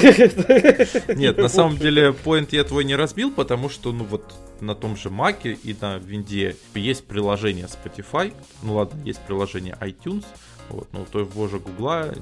Нет, 1.16 1.38
на 1.38 1.48
самом 1.48 1.78
деле, 1.78 2.14
поинт 2.14 2.54
я 2.54 2.64
твой 2.64 2.84
не 2.84 2.96
разбил, 2.96 3.32
потому 3.32 3.70
что, 3.70 3.92
ну 3.92 4.04
вот, 4.04 4.32
на 4.62 4.76
том 4.76 4.96
же 4.96 5.10
Маке 5.10 5.54
и 5.54 5.76
на 5.82 5.98
Винде 5.98 6.56
есть 6.76 7.06
приложение 7.06 7.66
Spotify, 7.66 8.34
ну 8.62 8.76
ладно, 8.76 9.02
есть 9.04 9.22
приложение 9.22 9.76
iTunes, 9.82 10.26
вот, 10.70 10.88
но 10.92 11.02
у 11.02 11.06
того 11.06 11.48
же 11.48 11.58
Гугла 11.58 12.14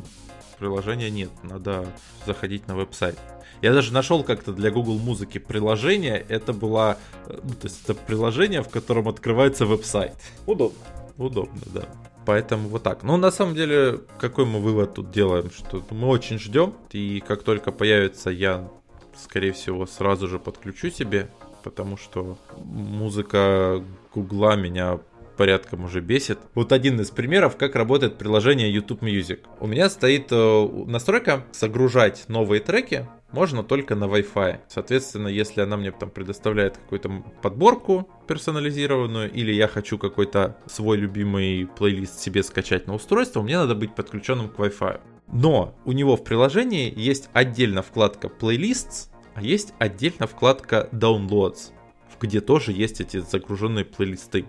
приложения 0.57 1.09
нет, 1.09 1.31
надо 1.43 1.85
заходить 2.25 2.67
на 2.67 2.75
веб-сайт. 2.75 3.17
Я 3.61 3.73
даже 3.73 3.93
нашел 3.93 4.23
как-то 4.23 4.53
для 4.53 4.71
Google 4.71 4.97
музыки 4.97 5.37
приложение. 5.37 6.25
Это 6.27 6.51
было, 6.53 6.97
э, 7.27 7.39
ну, 7.43 7.53
то 7.53 7.67
есть 7.67 7.83
это 7.83 7.93
приложение, 7.93 8.63
в 8.63 8.69
котором 8.69 9.07
открывается 9.07 9.65
веб-сайт. 9.65 10.15
Удобно. 10.45 10.79
Удобно, 11.17 11.61
да. 11.67 11.85
Поэтому 12.25 12.69
вот 12.69 12.83
так. 12.83 13.03
Но 13.03 13.17
на 13.17 13.31
самом 13.31 13.55
деле, 13.55 13.99
какой 14.19 14.45
мы 14.45 14.59
вывод 14.59 14.95
тут 14.95 15.11
делаем? 15.11 15.51
Что 15.51 15.83
мы 15.91 16.07
очень 16.07 16.39
ждем, 16.39 16.73
и 16.91 17.19
как 17.19 17.43
только 17.43 17.71
появится, 17.71 18.29
я, 18.29 18.67
скорее 19.15 19.53
всего, 19.53 19.85
сразу 19.85 20.27
же 20.27 20.39
подключу 20.39 20.89
себе, 20.89 21.29
потому 21.63 21.97
что 21.97 22.37
музыка 22.57 23.83
Гугла 24.13 24.55
меня 24.55 24.99
порядком 25.41 25.85
уже 25.85 26.01
бесит. 26.01 26.37
Вот 26.53 26.71
один 26.71 27.01
из 27.01 27.09
примеров, 27.09 27.57
как 27.57 27.75
работает 27.75 28.19
приложение 28.19 28.71
YouTube 28.71 29.01
Music. 29.01 29.39
У 29.59 29.65
меня 29.65 29.89
стоит 29.89 30.27
э, 30.29 30.69
настройка 30.85 31.43
загружать 31.51 32.25
новые 32.27 32.61
треки 32.61 33.07
можно 33.31 33.63
только 33.63 33.95
на 33.95 34.03
Wi-Fi. 34.03 34.59
Соответственно, 34.67 35.29
если 35.29 35.61
она 35.61 35.77
мне 35.77 35.91
там 35.91 36.11
предоставляет 36.11 36.77
какую-то 36.77 37.23
подборку 37.41 38.07
персонализированную, 38.27 39.31
или 39.31 39.51
я 39.51 39.67
хочу 39.67 39.97
какой-то 39.97 40.57
свой 40.67 40.97
любимый 40.97 41.65
плейлист 41.65 42.19
себе 42.19 42.43
скачать 42.43 42.85
на 42.85 42.93
устройство, 42.93 43.41
мне 43.41 43.57
надо 43.57 43.73
быть 43.73 43.95
подключенным 43.95 44.47
к 44.47 44.59
Wi-Fi. 44.59 45.01
Но 45.31 45.73
у 45.85 45.91
него 45.93 46.17
в 46.17 46.23
приложении 46.23 46.93
есть 46.95 47.29
отдельно 47.33 47.81
вкладка 47.81 48.27
Playlists, 48.27 49.09
а 49.33 49.41
есть 49.41 49.73
отдельно 49.79 50.27
вкладка 50.27 50.87
Downloads, 50.91 51.71
где 52.19 52.41
тоже 52.41 52.73
есть 52.73 53.01
эти 53.01 53.21
загруженные 53.21 53.85
плейлисты. 53.85 54.45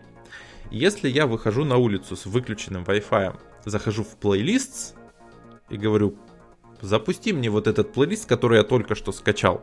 Если 0.73 1.11
я 1.11 1.27
выхожу 1.27 1.67
на 1.67 1.77
улицу 1.77 2.17
с 2.17 2.25
выключенным 2.25 2.85
Wi-Fi, 2.85 3.39
захожу 3.67 4.05
в 4.05 4.17
Playlists 4.19 4.95
и 5.69 5.77
говорю 5.77 6.17
запусти 6.81 7.35
мне 7.35 7.51
вот 7.51 7.67
этот 7.67 7.93
плейлист, 7.93 8.27
который 8.27 8.57
я 8.57 8.65
только 8.65 8.95
что 8.95 9.13
скачал. 9.13 9.63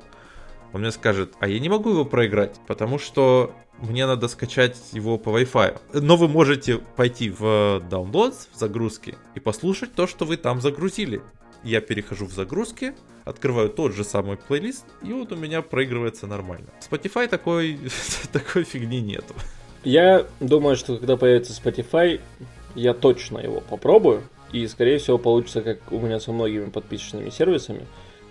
Он 0.72 0.82
мне 0.82 0.92
скажет, 0.92 1.34
а 1.40 1.48
я 1.48 1.60
не 1.60 1.68
могу 1.68 1.90
его 1.90 2.06
проиграть, 2.06 2.60
потому 2.68 3.00
что 3.00 3.56
мне 3.80 4.06
надо 4.06 4.28
скачать 4.28 4.78
его 4.92 5.18
по 5.18 5.30
Wi-Fi. 5.30 6.00
Но 6.00 6.16
вы 6.16 6.28
можете 6.28 6.78
пойти 6.78 7.32
в 7.32 7.82
Downloads, 7.90 8.48
в 8.54 8.56
загрузки, 8.56 9.18
и 9.34 9.40
послушать 9.40 9.96
то, 9.96 10.06
что 10.06 10.26
вы 10.26 10.38
там 10.38 10.62
загрузили. 10.62 11.24
Я 11.64 11.82
перехожу 11.82 12.28
в 12.28 12.34
загрузки, 12.34 12.94
открываю 13.26 13.72
тот 13.72 13.96
же 13.96 14.04
самый 14.04 14.38
плейлист, 14.38 14.86
и 15.02 15.12
вот 15.12 15.32
у 15.32 15.36
меня 15.36 15.64
проигрывается 15.64 16.28
нормально. 16.28 16.68
Spotify 16.88 17.28
такой, 17.28 17.80
такой 18.32 18.64
фигни 18.64 19.02
нету. 19.02 19.34
Я 19.84 20.26
думаю, 20.40 20.76
что 20.76 20.98
когда 20.98 21.16
появится 21.16 21.54
Spotify, 21.54 22.20
я 22.76 22.94
точно 22.94 23.40
его 23.40 23.62
попробую. 23.62 24.24
И, 24.52 24.66
скорее 24.68 24.98
всего, 24.98 25.18
получится, 25.18 25.62
как 25.62 25.92
у 25.92 26.00
меня 26.00 26.20
со 26.20 26.32
многими 26.32 26.66
подписочными 26.70 27.30
сервисами, 27.30 27.86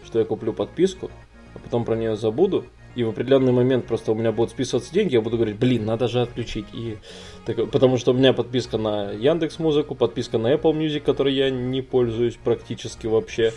что 0.04 0.18
я 0.18 0.24
куплю 0.24 0.52
подписку, 0.52 1.10
а 1.54 1.58
потом 1.60 1.84
про 1.84 1.94
нее 1.96 2.16
забуду, 2.16 2.66
и 2.98 3.04
в 3.04 3.10
определенный 3.10 3.52
момент 3.52 3.86
просто 3.86 4.10
у 4.10 4.16
меня 4.16 4.32
будут 4.32 4.50
списываться 4.50 4.92
деньги, 4.92 5.14
я 5.14 5.20
буду 5.20 5.36
говорить, 5.36 5.56
блин, 5.56 5.84
надо 5.84 6.08
же 6.08 6.20
отключить. 6.20 6.66
И 6.72 6.98
так, 7.46 7.70
потому 7.70 7.96
что 7.96 8.10
у 8.10 8.14
меня 8.14 8.32
подписка 8.32 8.76
на 8.76 9.12
Яндекс 9.12 9.60
Музыку, 9.60 9.94
подписка 9.94 10.36
на 10.36 10.52
Apple 10.52 10.76
Music, 10.76 11.00
которой 11.00 11.32
я 11.32 11.48
не 11.48 11.80
пользуюсь 11.80 12.36
практически 12.42 13.06
вообще. 13.06 13.52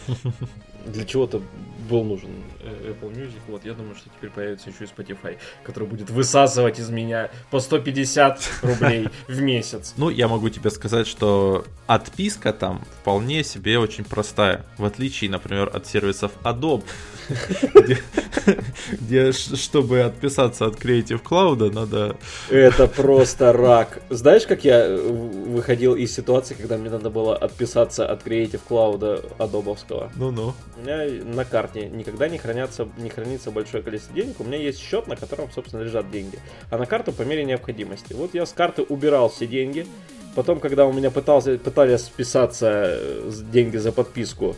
Для 0.85 1.05
чего-то 1.05 1.41
был 1.89 2.03
нужен 2.03 2.29
э, 2.61 2.93
Apple 2.93 3.11
Music. 3.15 3.39
Вот, 3.47 3.65
я 3.65 3.73
думаю, 3.73 3.95
что 3.95 4.09
теперь 4.15 4.29
появится 4.29 4.69
еще 4.69 4.83
и 4.83 4.87
Spotify, 4.87 5.37
который 5.63 5.87
будет 5.87 6.11
высасывать 6.11 6.77
из 6.77 6.91
меня 6.91 7.31
по 7.49 7.59
150 7.59 8.41
рублей 8.61 9.07
в 9.27 9.41
месяц. 9.41 9.95
Ну, 9.97 10.09
я 10.11 10.27
могу 10.27 10.49
тебе 10.49 10.69
сказать, 10.69 11.07
что 11.07 11.65
отписка 11.87 12.53
там 12.53 12.83
вполне 13.01 13.43
себе 13.43 13.79
очень 13.79 14.05
простая. 14.05 14.65
В 14.77 14.85
отличие, 14.85 15.31
например, 15.31 15.71
от 15.73 15.87
сервисов 15.87 16.31
Adobe, 16.43 16.83
где, 18.91 19.31
чтобы 19.31 20.01
отписаться 20.01 20.65
от 20.65 20.75
Creative 20.75 21.21
Cloud, 21.21 21.71
надо... 21.73 22.17
Это 22.49 22.87
просто 22.87 23.53
рак. 23.53 24.01
Знаешь, 24.09 24.45
как 24.45 24.63
я 24.63 24.85
э, 24.85 24.97
выходил 24.97 25.95
из 25.95 26.13
ситуации, 26.13 26.53
когда 26.53 26.77
мне 26.77 26.89
надо 26.89 27.09
было 27.09 27.35
отписаться 27.35 28.07
от 28.07 28.25
Creative 28.25 28.61
Cloud 28.67 29.35
адобовского? 29.37 30.11
Ну-ну. 30.15 30.53
У 30.77 30.81
меня 30.81 31.23
на 31.23 31.45
карте 31.45 31.89
никогда 31.89 32.27
не, 32.27 32.37
хранятся, 32.37 32.87
не 32.97 33.09
хранится 33.09 33.51
большое 33.51 33.83
количество 33.83 34.15
денег. 34.15 34.39
У 34.39 34.43
меня 34.43 34.57
есть 34.57 34.79
счет, 34.79 35.07
на 35.07 35.15
котором, 35.15 35.51
собственно, 35.51 35.81
лежат 35.81 36.09
деньги. 36.11 36.39
А 36.69 36.77
на 36.77 36.85
карту 36.85 37.11
по 37.11 37.23
мере 37.23 37.43
необходимости. 37.43 38.13
Вот 38.13 38.33
я 38.33 38.45
с 38.45 38.53
карты 38.53 38.83
убирал 38.83 39.29
все 39.29 39.47
деньги. 39.47 39.85
Потом, 40.35 40.59
когда 40.59 40.85
у 40.85 40.93
меня 40.93 41.11
пытался, 41.11 41.57
пытались 41.57 42.01
списаться 42.01 42.69
э, 42.71 43.31
деньги 43.51 43.77
за 43.77 43.91
подписку, 43.91 44.55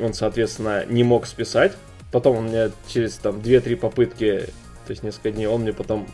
он, 0.00 0.12
соответственно, 0.12 0.84
не 0.86 1.04
мог 1.04 1.26
списать. 1.26 1.72
Потом 2.14 2.36
он 2.36 2.44
мне 2.44 2.70
через 2.86 3.14
там 3.14 3.38
2-3 3.38 3.74
попытки, 3.74 4.46
то 4.86 4.90
есть 4.90 5.02
несколько 5.02 5.32
дней, 5.32 5.48
он 5.48 5.62
мне 5.62 5.72
потом 5.72 6.06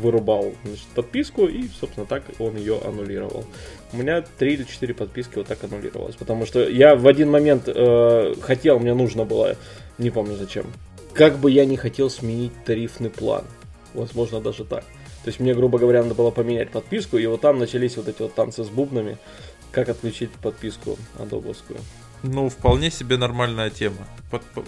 вырубал 0.00 0.54
значит, 0.64 0.86
подписку, 0.94 1.44
и, 1.44 1.68
собственно, 1.78 2.06
так 2.06 2.22
он 2.38 2.56
ее 2.56 2.80
аннулировал. 2.82 3.44
У 3.92 3.98
меня 3.98 4.24
3 4.38 4.54
или 4.54 4.64
4 4.64 4.94
подписки 4.94 5.34
вот 5.36 5.48
так 5.48 5.62
аннулировалось, 5.62 6.16
потому 6.16 6.46
что 6.46 6.66
я 6.66 6.96
в 6.96 7.06
один 7.06 7.30
момент 7.30 7.64
э, 7.66 8.34
хотел, 8.40 8.78
мне 8.78 8.94
нужно 8.94 9.26
было, 9.26 9.56
не 9.98 10.08
помню 10.08 10.36
зачем, 10.36 10.64
как 11.12 11.36
бы 11.36 11.50
я 11.50 11.66
не 11.66 11.76
хотел 11.76 12.08
сменить 12.08 12.52
тарифный 12.64 13.10
план. 13.10 13.44
Возможно, 13.92 14.40
даже 14.40 14.64
так. 14.64 14.84
То 14.84 15.28
есть 15.28 15.38
мне, 15.38 15.52
грубо 15.52 15.78
говоря, 15.78 16.02
надо 16.02 16.14
было 16.14 16.30
поменять 16.30 16.70
подписку, 16.70 17.18
и 17.18 17.26
вот 17.26 17.42
там 17.42 17.58
начались 17.58 17.98
вот 17.98 18.08
эти 18.08 18.22
вот 18.22 18.34
танцы 18.34 18.64
с 18.64 18.68
бубнами, 18.70 19.18
как 19.70 19.90
отключить 19.90 20.30
подписку 20.30 20.96
адобовскую. 21.18 21.78
Ну, 22.22 22.48
вполне 22.48 22.90
себе 22.90 23.16
нормальная 23.16 23.70
тема. 23.70 24.06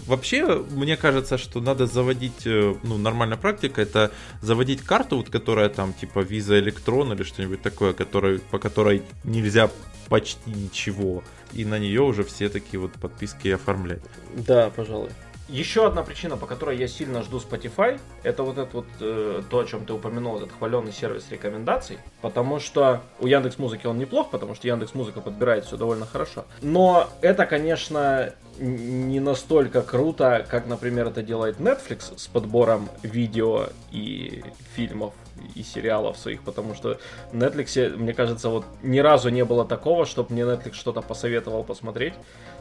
Вообще, 0.06 0.64
мне 0.70 0.96
кажется, 0.96 1.38
что 1.38 1.60
надо 1.60 1.86
заводить, 1.86 2.46
э, 2.46 2.74
ну, 2.82 2.98
нормальная 2.98 3.38
практика, 3.38 3.80
это 3.82 4.10
заводить 4.42 4.82
карту, 4.82 5.16
вот, 5.16 5.30
которая 5.30 5.68
там, 5.68 5.92
типа, 5.92 6.20
виза 6.20 6.58
электрон 6.58 7.12
или 7.12 7.22
что-нибудь 7.22 7.62
такое, 7.62 7.92
который, 7.92 8.40
по 8.40 8.58
которой 8.58 9.02
нельзя 9.24 9.70
почти 10.08 10.50
ничего. 10.50 11.22
И 11.52 11.64
на 11.64 11.78
нее 11.78 12.02
уже 12.02 12.24
все 12.24 12.48
такие 12.48 12.80
вот 12.80 12.92
подписки 12.92 13.48
оформлять. 13.48 14.02
Да, 14.36 14.70
пожалуй. 14.70 15.10
Еще 15.48 15.86
одна 15.86 16.02
причина, 16.02 16.38
по 16.38 16.46
которой 16.46 16.78
я 16.78 16.88
сильно 16.88 17.22
жду 17.22 17.36
Spotify, 17.38 18.00
это 18.22 18.42
вот 18.42 18.56
это 18.56 18.76
вот 18.76 18.86
э, 19.00 19.42
то, 19.50 19.58
о 19.58 19.64
чем 19.66 19.84
ты 19.84 19.92
упомянул, 19.92 20.38
этот 20.38 20.52
хваленый 20.52 20.90
сервис 20.90 21.26
рекомендаций, 21.30 21.98
потому 22.22 22.60
что 22.60 23.02
у 23.20 23.26
Яндекс 23.26 23.58
Музыки 23.58 23.86
он 23.86 23.98
неплох, 23.98 24.30
потому 24.30 24.54
что 24.54 24.66
Яндекс 24.66 24.94
Музыка 24.94 25.20
подбирает 25.20 25.66
все 25.66 25.76
довольно 25.76 26.06
хорошо. 26.06 26.46
Но 26.62 27.10
это, 27.20 27.44
конечно, 27.44 28.32
не 28.58 29.20
настолько 29.20 29.82
круто, 29.82 30.46
как, 30.48 30.66
например, 30.66 31.08
это 31.08 31.22
делает 31.22 31.58
Netflix 31.58 32.18
с 32.18 32.26
подбором 32.26 32.88
видео 33.02 33.68
и 33.90 34.42
фильмов 34.74 35.12
и 35.54 35.62
сериалов 35.62 36.16
своих, 36.16 36.42
потому 36.42 36.74
что 36.74 36.98
в 37.32 37.36
Netflix, 37.36 37.96
мне 37.96 38.14
кажется, 38.14 38.48
вот 38.48 38.64
ни 38.82 39.00
разу 39.00 39.28
не 39.28 39.44
было 39.44 39.64
такого, 39.64 40.06
чтобы 40.06 40.32
мне 40.32 40.42
Netflix 40.42 40.74
что-то 40.74 41.02
посоветовал 41.02 41.64
посмотреть. 41.64 42.14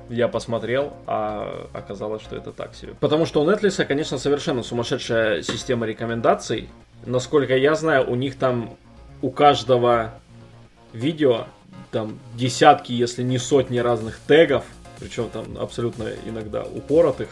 Я 0.09 0.27
посмотрел, 0.27 0.93
а 1.07 1.67
оказалось, 1.73 2.21
что 2.21 2.35
это 2.35 2.51
так 2.51 2.75
себе. 2.75 2.93
Потому 2.99 3.25
что 3.25 3.41
у 3.41 3.49
Netflix, 3.49 3.83
конечно, 3.85 4.17
совершенно 4.17 4.63
сумасшедшая 4.63 5.41
система 5.41 5.85
рекомендаций. 5.85 6.69
Насколько 7.05 7.55
я 7.57 7.75
знаю, 7.75 8.09
у 8.09 8.15
них 8.15 8.37
там 8.37 8.77
у 9.21 9.31
каждого 9.31 10.13
видео 10.91 11.45
там 11.91 12.19
десятки, 12.35 12.91
если 12.91 13.23
не 13.23 13.37
сотни 13.37 13.79
разных 13.79 14.19
тегов, 14.27 14.65
причем 14.99 15.29
там 15.29 15.57
абсолютно 15.57 16.09
иногда 16.25 16.63
упоротых. 16.63 17.29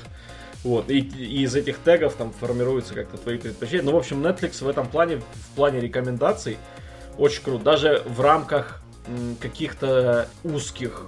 Вот, 0.63 0.89
и, 0.89 0.99
и 0.99 1.43
из 1.43 1.55
этих 1.55 1.79
тегов 1.79 2.13
там 2.13 2.31
формируются 2.31 2.93
как-то 2.93 3.17
твои 3.17 3.37
предпочтения. 3.37 3.83
Ну, 3.83 3.93
в 3.93 3.97
общем, 3.97 4.25
Netflix 4.25 4.63
в 4.63 4.69
этом 4.69 4.87
плане, 4.87 5.17
в 5.17 5.55
плане 5.55 5.79
рекомендаций, 5.79 6.57
очень 7.17 7.43
круто. 7.43 7.63
Даже 7.63 8.03
в 8.05 8.21
рамках 8.21 8.81
каких-то 9.39 10.27
узких 10.43 11.07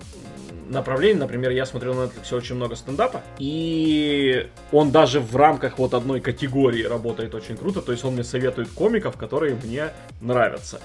направлений, 0.70 1.20
например, 1.20 1.52
я 1.52 1.66
смотрел 1.66 1.94
на 1.94 2.04
Netflix 2.06 2.36
очень 2.36 2.56
много 2.56 2.76
стендапа, 2.76 3.22
и 3.40 4.50
он 4.72 4.92
даже 4.92 5.20
в 5.20 5.36
рамках 5.36 5.78
вот 5.78 5.94
одной 5.94 6.22
категории 6.22 6.84
работает 6.84 7.36
очень 7.36 7.58
круто, 7.58 7.82
то 7.82 7.92
есть 7.92 8.04
он 8.04 8.14
мне 8.14 8.24
советует 8.24 8.70
комиков, 8.70 9.18
которые 9.18 9.56
мне 9.56 9.90
нравятся. 10.22 10.80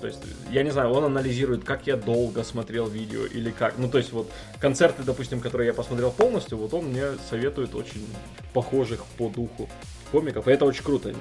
То 0.00 0.08
есть, 0.08 0.18
я 0.50 0.64
не 0.64 0.70
знаю, 0.70 0.90
он 0.90 1.04
анализирует, 1.04 1.62
как 1.62 1.86
я 1.86 1.96
долго 1.96 2.42
смотрел 2.42 2.88
видео 2.88 3.24
или 3.24 3.52
как. 3.52 3.78
Ну, 3.78 3.88
то 3.88 3.98
есть, 3.98 4.12
вот 4.12 4.28
концерты, 4.58 5.04
допустим, 5.04 5.38
которые 5.38 5.68
я 5.68 5.72
посмотрел 5.72 6.10
полностью, 6.10 6.58
вот 6.58 6.74
он 6.74 6.86
мне 6.86 7.04
советует 7.30 7.76
очень 7.76 8.04
похожих 8.52 9.04
по 9.16 9.28
духу 9.28 9.68
комиков. 10.10 10.48
И 10.48 10.50
это 10.50 10.64
очень 10.64 10.82
круто. 10.82 11.14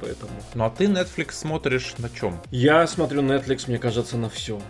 Поэтому. 0.00 0.32
Ну 0.54 0.64
а 0.64 0.70
ты 0.70 0.86
Netflix 0.86 1.32
смотришь 1.32 1.94
на 1.98 2.08
чем? 2.08 2.40
Я 2.50 2.86
смотрю 2.86 3.22
Netflix, 3.22 3.64
мне 3.68 3.78
кажется, 3.78 4.16
на 4.16 4.28
всем. 4.28 4.60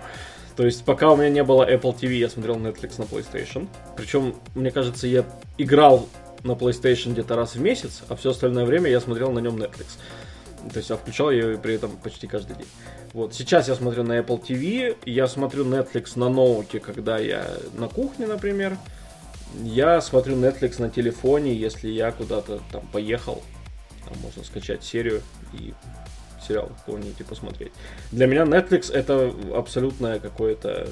То 0.56 0.66
есть, 0.66 0.85
пока 0.85 1.11
у 1.11 1.16
меня 1.16 1.30
не 1.30 1.42
было 1.42 1.68
Apple 1.68 1.99
TV, 1.99 2.14
я 2.14 2.28
смотрел 2.28 2.56
Netflix 2.56 2.99
на 2.99 3.04
PlayStation. 3.04 3.68
Причем, 3.97 4.35
мне 4.54 4.71
кажется, 4.71 5.06
я 5.06 5.25
играл 5.56 6.09
на 6.44 6.52
PlayStation 6.52 7.12
где-то 7.12 7.37
раз 7.37 7.54
в 7.54 7.61
месяц, 7.61 8.02
а 8.09 8.16
все 8.16 8.30
остальное 8.30 8.64
время 8.64 8.90
я 8.90 9.00
смотрел 9.00 9.30
на 9.32 9.38
нем 9.38 9.56
Netflix. 9.56 9.99
То 10.73 10.78
есть 10.78 10.90
я 10.90 10.97
включал 10.97 11.30
ее 11.30 11.59
при 11.59 11.75
этом 11.75 11.90
почти 11.97 12.26
каждый 12.26 12.56
день. 12.56 12.66
Вот, 13.12 13.35
сейчас 13.35 13.68
я 13.68 13.75
смотрю 13.75 14.04
на 14.04 14.18
Apple 14.18 14.42
TV, 14.42 14.97
я 15.04 15.26
смотрю 15.26 15.64
Netflix 15.64 16.12
на 16.16 16.28
ноуте, 16.28 16.80
когда 16.80 17.18
я 17.18 17.47
на 17.76 17.88
кухне, 17.88 18.26
например. 18.26 18.76
Я 19.62 20.00
смотрю 20.00 20.37
Netflix 20.37 20.80
на 20.80 20.88
телефоне, 20.88 21.54
если 21.54 21.88
я 21.88 22.11
куда-то 22.12 22.61
там 22.71 22.87
поехал. 22.92 23.42
Там 24.09 24.16
можно 24.23 24.44
скачать 24.44 24.82
серию 24.82 25.23
и 25.52 25.75
сериал 26.46 26.70
какого-нибудь 26.78 27.26
посмотреть. 27.26 27.72
Для 28.11 28.26
меня 28.26 28.42
Netflix 28.42 28.92
это 28.92 29.32
абсолютное 29.54 30.18
какое-то 30.18 30.88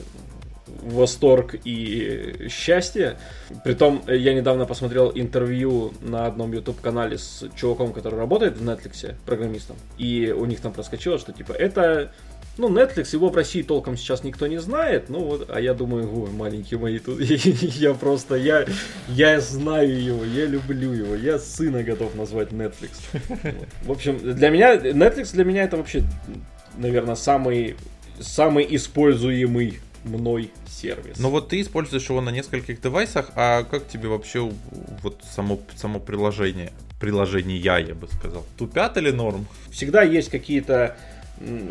восторг 0.82 1.56
и 1.64 2.48
счастье. 2.48 3.18
Притом, 3.64 4.02
я 4.06 4.34
недавно 4.34 4.66
посмотрел 4.66 5.10
интервью 5.14 5.92
на 6.00 6.26
одном 6.26 6.52
YouTube-канале 6.52 7.18
с 7.18 7.44
чуваком, 7.56 7.92
который 7.92 8.18
работает 8.18 8.56
в 8.56 8.68
Netflix, 8.68 9.14
программистом. 9.26 9.76
И 9.98 10.34
у 10.36 10.44
них 10.46 10.60
там 10.60 10.72
проскочило, 10.72 11.18
что 11.18 11.32
типа 11.32 11.52
это 11.52 12.12
ну, 12.60 12.68
Netflix, 12.68 13.08
его 13.12 13.30
в 13.30 13.36
России 13.36 13.62
толком 13.62 13.96
сейчас 13.96 14.22
никто 14.22 14.46
не 14.46 14.60
знает, 14.60 15.08
ну 15.08 15.20
вот, 15.20 15.48
а 15.50 15.60
я 15.60 15.72
думаю, 15.72 16.12
ой, 16.12 16.30
маленькие 16.30 16.78
мои 16.78 16.98
тут, 16.98 17.20
я 17.20 17.94
просто, 17.94 18.34
я, 18.36 18.66
я 19.08 19.40
знаю 19.40 20.02
его, 20.02 20.24
я 20.24 20.44
люблю 20.44 20.92
его, 20.92 21.16
я 21.16 21.38
сына 21.38 21.82
готов 21.82 22.14
назвать 22.14 22.50
Netflix. 22.50 22.90
В 23.82 23.90
общем, 23.90 24.18
для 24.18 24.50
меня, 24.50 24.76
Netflix 24.76 25.32
для 25.32 25.44
меня 25.44 25.64
это 25.64 25.78
вообще, 25.78 26.02
наверное, 26.76 27.14
самый, 27.14 27.76
самый 28.20 28.66
используемый 28.76 29.80
мной 30.04 30.50
сервис. 30.66 31.18
Ну 31.18 31.30
вот 31.30 31.48
ты 31.48 31.60
используешь 31.62 32.08
его 32.08 32.20
на 32.20 32.30
нескольких 32.30 32.80
девайсах, 32.80 33.30
а 33.36 33.64
как 33.64 33.88
тебе 33.88 34.08
вообще 34.08 34.50
вот 35.02 35.22
само, 35.34 35.60
само 35.76 35.98
приложение? 35.98 36.72
Приложение 37.00 37.56
я, 37.56 37.78
я 37.78 37.94
бы 37.94 38.06
сказал. 38.08 38.44
Тупят 38.58 38.98
или 38.98 39.10
норм? 39.10 39.46
Всегда 39.70 40.02
есть 40.02 40.28
какие-то 40.28 40.96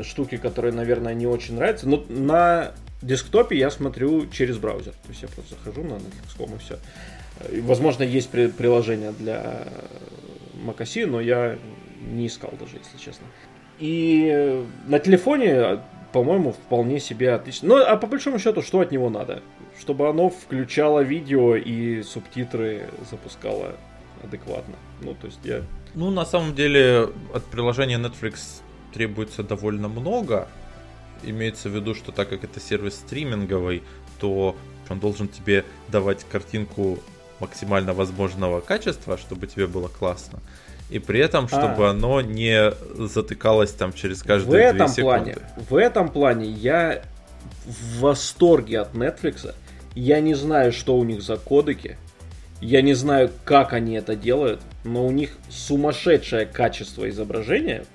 штуки, 0.03 0.37
которые, 0.37 0.73
наверное, 0.73 1.13
не 1.13 1.27
очень 1.27 1.55
нравятся. 1.55 1.87
Но 1.87 2.03
на 2.09 2.71
десктопе 3.01 3.57
я 3.57 3.69
смотрю 3.71 4.27
через 4.27 4.57
браузер. 4.57 4.93
То 4.93 5.09
есть 5.09 5.21
я 5.21 5.27
просто 5.27 5.55
захожу 5.55 5.83
на 5.87 5.93
Netflix.com 5.93 6.55
и 6.55 6.59
все. 6.59 6.79
Возможно, 7.61 8.03
есть 8.03 8.29
при- 8.29 8.47
приложение 8.47 9.11
для 9.11 9.67
macOS, 10.65 11.05
но 11.05 11.21
я 11.21 11.57
не 12.01 12.27
искал 12.27 12.53
даже, 12.59 12.77
если 12.77 12.97
честно. 12.97 13.25
И 13.79 14.65
на 14.87 14.99
телефоне 14.99 15.79
по-моему, 16.11 16.53
вполне 16.53 16.99
себе 16.99 17.33
отлично. 17.33 17.69
Ну, 17.69 17.75
а 17.83 17.95
по 17.95 18.07
большому 18.07 18.39
счету, 18.39 18.61
что 18.61 18.79
от 18.79 18.91
него 18.91 19.09
надо? 19.09 19.41
Чтобы 19.79 20.09
оно 20.09 20.29
включало 20.29 21.01
видео 21.01 21.55
и 21.55 22.01
субтитры 22.01 22.89
запускало 23.09 23.75
адекватно. 24.23 24.75
Ну, 25.01 25.13
то 25.13 25.27
есть 25.27 25.39
я... 25.43 25.61
Ну, 25.95 26.09
на 26.09 26.25
самом 26.25 26.55
деле, 26.55 27.09
от 27.33 27.45
приложения 27.45 27.97
Netflix 27.97 28.61
требуется 28.93 29.43
довольно 29.43 29.87
много. 29.87 30.47
Имеется 31.23 31.69
в 31.69 31.75
виду, 31.75 31.95
что 31.95 32.11
так 32.11 32.29
как 32.29 32.43
это 32.43 32.59
сервис 32.59 32.95
стриминговый, 32.95 33.83
то 34.19 34.55
он 34.89 34.99
должен 34.99 35.27
тебе 35.27 35.65
давать 35.89 36.25
картинку 36.29 36.99
максимально 37.39 37.93
возможного 37.93 38.61
качества, 38.61 39.17
чтобы 39.17 39.47
тебе 39.47 39.67
было 39.67 39.87
классно 39.87 40.39
и 40.89 40.99
при 40.99 41.19
этом, 41.19 41.47
чтобы 41.47 41.87
а. 41.87 41.91
оно 41.91 42.21
не 42.21 42.71
затыкалось 42.97 43.71
там 43.71 43.93
через 43.93 44.23
каждые 44.23 44.49
в 44.49 44.55
этом 44.55 44.77
2 44.77 44.87
секунды. 44.87 45.03
Плане, 45.03 45.35
в 45.69 45.75
этом 45.75 46.09
плане 46.09 46.49
я 46.49 47.03
в 47.65 47.99
восторге 47.99 48.79
от 48.79 48.93
Netflix. 48.93 49.53
Я 49.95 50.19
не 50.19 50.33
знаю, 50.33 50.71
что 50.71 50.97
у 50.97 51.03
них 51.03 51.21
за 51.21 51.37
кодеки. 51.37 51.97
Я 52.61 52.81
не 52.81 52.93
знаю, 52.93 53.31
как 53.45 53.73
они 53.73 53.95
это 53.95 54.15
делают, 54.15 54.61
но 54.83 55.05
у 55.05 55.11
них 55.11 55.37
сумасшедшее 55.49 56.45
качество 56.45 57.07
изображения. 57.09 57.85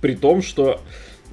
При 0.00 0.14
том, 0.16 0.42
что 0.42 0.80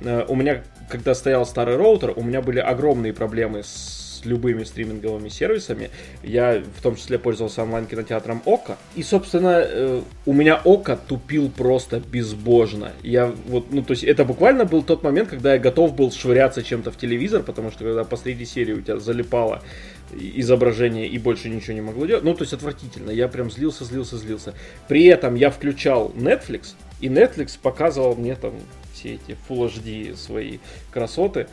э, 0.04 0.26
у 0.28 0.36
меня, 0.36 0.64
когда 0.90 1.16
стоял 1.16 1.46
старый 1.46 1.76
роутер, 1.76 2.14
у 2.16 2.24
меня 2.24 2.42
были 2.42 2.60
огромные 2.60 3.14
проблемы 3.14 3.64
с 3.64 4.04
любыми 4.26 4.64
стриминговыми 4.64 5.30
сервисами. 5.30 5.90
Я 6.24 6.62
в 6.78 6.82
том 6.82 6.96
числе 6.96 7.20
пользовался 7.20 7.64
онлайн-кинотеатром 7.64 8.42
Ока. 8.46 8.78
И, 8.96 9.04
собственно, 9.04 9.62
э, 9.64 10.02
у 10.26 10.34
меня 10.34 10.62
Ока 10.64 10.96
тупил 10.96 11.50
просто 11.50 12.00
безбожно. 12.00 12.92
Я 13.04 13.34
вот, 13.48 13.72
ну, 13.72 13.84
то 13.84 13.92
есть 13.92 14.04
это 14.04 14.26
буквально 14.26 14.66
был 14.66 14.84
тот 14.84 15.04
момент, 15.04 15.30
когда 15.30 15.54
я 15.54 15.60
готов 15.60 15.96
был 15.96 16.12
швыряться 16.12 16.64
чем-то 16.64 16.92
в 16.92 16.98
телевизор, 16.98 17.44
потому 17.44 17.72
что 17.72 17.84
когда 17.84 18.04
посреди 18.04 18.46
серии 18.46 18.74
у 18.74 18.82
тебя 18.82 18.98
залипало 18.98 19.62
изображение 20.16 21.08
и 21.08 21.18
больше 21.18 21.50
ничего 21.50 21.74
не 21.74 21.82
могло 21.82 22.06
делать. 22.06 22.24
Ну, 22.24 22.34
то 22.34 22.44
есть 22.44 22.54
отвратительно. 22.54 23.10
Я 23.12 23.28
прям 23.28 23.50
злился, 23.50 23.84
злился, 23.84 24.18
злился. 24.18 24.54
При 24.88 25.06
этом 25.06 25.36
я 25.36 25.50
включал 25.50 26.12
Netflix, 26.16 26.76
и 27.04 27.10
Netflix 27.10 27.60
показывал 27.62 28.16
мне 28.16 28.34
там 28.36 28.54
все 28.94 29.16
эти 29.16 29.38
Full 29.50 29.74
HD 29.74 30.16
свои 30.16 30.60
красоты 30.90 31.48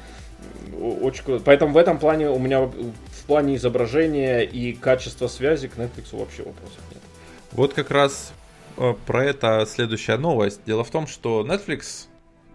очень 0.81 1.25
круто. 1.25 1.43
Поэтому 1.45 1.73
в 1.73 1.77
этом 1.77 1.99
плане 1.99 2.31
у 2.31 2.39
меня 2.39 2.61
в 2.61 3.25
плане 3.27 3.57
изображения 3.57 4.43
и 4.43 4.73
качества 4.73 5.27
связи 5.27 5.67
к 5.67 5.77
Netflix 5.77 6.17
вообще 6.17 6.45
вопросов 6.45 6.79
нет. 6.93 7.03
Вот 7.51 7.75
как 7.75 7.91
раз 7.91 8.33
э, 8.77 8.95
про 9.07 9.25
это 9.25 9.67
следующая 9.69 10.19
новость. 10.19 10.61
Дело 10.67 10.85
в 10.85 10.91
том, 10.91 11.09
что 11.09 11.45
Netflix, 11.45 12.07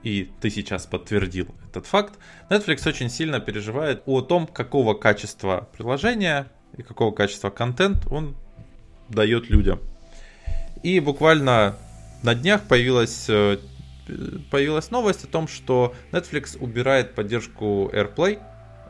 и 0.04 0.32
ты 0.40 0.50
сейчас 0.50 0.86
подтвердил 0.86 1.50
этот 1.70 1.88
факт, 1.88 2.14
Netflix 2.50 2.88
очень 2.88 3.10
сильно 3.10 3.42
переживает 3.42 4.04
о 4.06 4.22
том, 4.22 4.48
какого 4.48 4.94
качества 4.94 5.68
приложения 5.74 6.48
и 6.78 6.82
какого 6.82 7.12
качества 7.12 7.50
контент 7.50 8.08
он 8.10 8.38
дает 9.10 9.50
людям. 9.50 9.82
И 10.82 11.02
буквально 11.02 11.76
на 12.24 12.36
днях 12.36 12.64
появилась 12.64 13.26
э, 13.30 13.58
появилась 14.52 14.92
новость 14.92 15.24
о 15.24 15.28
том, 15.28 15.48
что 15.48 15.94
Netflix 16.12 16.58
убирает 16.58 17.16
поддержку 17.16 17.90
AirPlay 17.92 18.40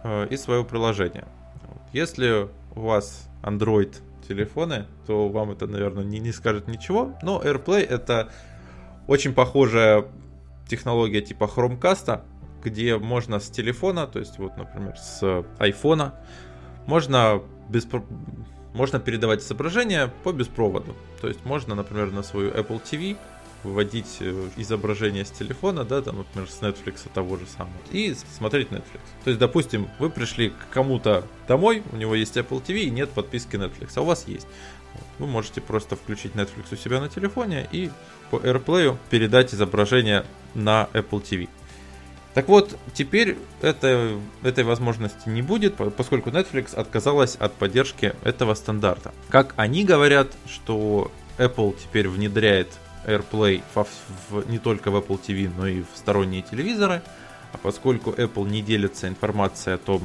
э, 0.03 0.27
из 0.29 0.41
своего 0.41 0.63
приложения. 0.63 1.25
Если 1.93 2.49
у 2.75 2.81
вас 2.81 3.29
Android 3.41 3.95
телефоны, 4.27 4.85
то 5.07 5.29
вам 5.29 5.51
это, 5.51 5.67
наверное, 5.67 6.03
не, 6.03 6.19
не 6.19 6.31
скажет 6.31 6.67
ничего. 6.67 7.13
Но 7.21 7.41
AirPlay 7.41 7.85
это 7.85 8.29
очень 9.07 9.33
похожая 9.33 10.05
технология 10.67 11.21
типа 11.21 11.45
Chromecast, 11.45 12.21
где 12.63 12.97
можно 12.97 13.39
с 13.39 13.49
телефона, 13.49 14.07
то 14.07 14.19
есть 14.19 14.39
вот, 14.39 14.57
например, 14.57 14.97
с 14.97 15.21
iPhone, 15.59 16.11
можно 16.87 17.41
без, 17.69 17.87
можно 18.75 18.99
передавать 18.99 19.41
изображение 19.41 20.11
по 20.23 20.33
беспроводу. 20.33 20.95
То 21.21 21.27
есть 21.27 21.43
можно, 21.45 21.75
например, 21.75 22.11
на 22.11 22.23
свою 22.23 22.51
Apple 22.51 22.81
TV 22.83 23.17
выводить 23.63 24.17
э, 24.19 24.49
изображение 24.57 25.25
с 25.25 25.31
телефона, 25.31 25.85
да, 25.85 26.01
там, 26.01 26.17
например, 26.17 26.49
с 26.49 26.61
Netflix 26.61 27.09
того 27.13 27.37
же 27.37 27.47
самого, 27.47 27.73
и 27.91 28.13
смотреть 28.13 28.67
Netflix. 28.69 28.99
То 29.23 29.29
есть, 29.31 29.39
допустим, 29.39 29.87
вы 29.97 30.09
пришли 30.09 30.49
к 30.49 30.69
кому-то 30.71 31.25
домой, 31.47 31.83
у 31.91 31.95
него 31.95 32.15
есть 32.15 32.37
Apple 32.37 32.63
TV 32.63 32.81
и 32.81 32.89
нет 32.91 33.09
подписки 33.09 33.55
Netflix, 33.55 33.93
а 33.95 34.01
у 34.01 34.05
вас 34.05 34.27
есть. 34.27 34.45
Вы 35.19 35.27
можете 35.27 35.61
просто 35.61 35.95
включить 35.95 36.33
Netflix 36.33 36.65
у 36.71 36.75
себя 36.75 36.99
на 36.99 37.09
телефоне 37.09 37.67
и 37.71 37.89
по 38.29 38.37
AirPlay 38.37 38.95
передать 39.09 39.53
изображение 39.53 40.25
на 40.53 40.89
Apple 40.93 41.21
TV. 41.21 41.49
Так 42.35 42.49
вот, 42.49 42.77
теперь 42.93 43.37
это, 43.61 44.19
этой 44.43 44.65
возможности 44.65 45.29
не 45.29 45.41
будет, 45.41 45.75
поскольку 45.95 46.31
Netflix 46.31 46.75
отказалась 46.75 47.35
от 47.35 47.53
поддержки 47.53 48.13
этого 48.25 48.53
стандарта. 48.55 49.13
Как 49.29 49.53
они 49.55 49.85
говорят, 49.85 50.33
что 50.45 51.11
Apple 51.37 51.77
теперь 51.81 52.09
внедряет 52.09 52.67
AirPlay 53.05 53.63
в, 53.73 53.87
в, 54.29 54.49
не 54.49 54.59
только 54.59 54.91
в 54.91 54.97
Apple 54.97 55.17
TV, 55.25 55.49
но 55.55 55.65
и 55.65 55.83
в 55.83 55.87
сторонние 55.95 56.41
телевизоры, 56.41 57.01
а 57.53 57.57
поскольку 57.57 58.11
Apple 58.11 58.49
не 58.49 58.61
делится 58.61 59.07
информацией 59.07 59.75
о 59.75 59.77
том, 59.77 60.03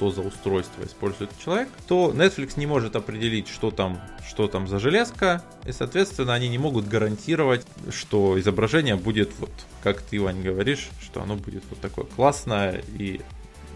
что 0.00 0.10
за 0.10 0.22
устройство 0.22 0.82
использует 0.82 1.28
человек, 1.44 1.68
то 1.86 2.10
Netflix 2.10 2.54
не 2.56 2.64
может 2.64 2.96
определить, 2.96 3.48
что 3.48 3.70
там, 3.70 4.00
что 4.26 4.48
там 4.48 4.66
за 4.66 4.78
железка, 4.78 5.44
и, 5.66 5.72
соответственно, 5.72 6.32
они 6.32 6.48
не 6.48 6.56
могут 6.56 6.88
гарантировать, 6.88 7.66
что 7.90 8.40
изображение 8.40 8.96
будет 8.96 9.30
вот, 9.38 9.50
как 9.82 10.00
ты, 10.00 10.18
Вань, 10.18 10.40
говоришь, 10.40 10.88
что 11.02 11.22
оно 11.22 11.36
будет 11.36 11.64
вот 11.68 11.80
такое 11.80 12.06
классное 12.06 12.82
и 12.96 13.20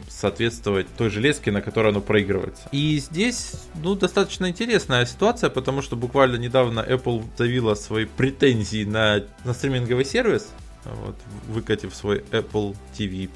соответствовать 0.08 0.86
той 0.96 1.10
железке, 1.10 1.50
на 1.50 1.60
которой 1.60 1.90
оно 1.90 2.00
проигрывается. 2.00 2.62
И 2.72 2.96
здесь, 2.96 3.52
ну, 3.82 3.94
достаточно 3.94 4.48
интересная 4.48 5.04
ситуация, 5.04 5.50
потому 5.50 5.82
что 5.82 5.94
буквально 5.94 6.36
недавно 6.36 6.80
Apple 6.80 7.22
заявила 7.36 7.74
свои 7.74 8.06
претензии 8.06 8.84
на, 8.84 9.24
на 9.44 9.52
стриминговый 9.52 10.06
сервис, 10.06 10.48
вот, 10.84 11.16
выкатив 11.48 11.94
свой 11.94 12.24
Apple 12.30 12.76
TV+. 12.96 13.28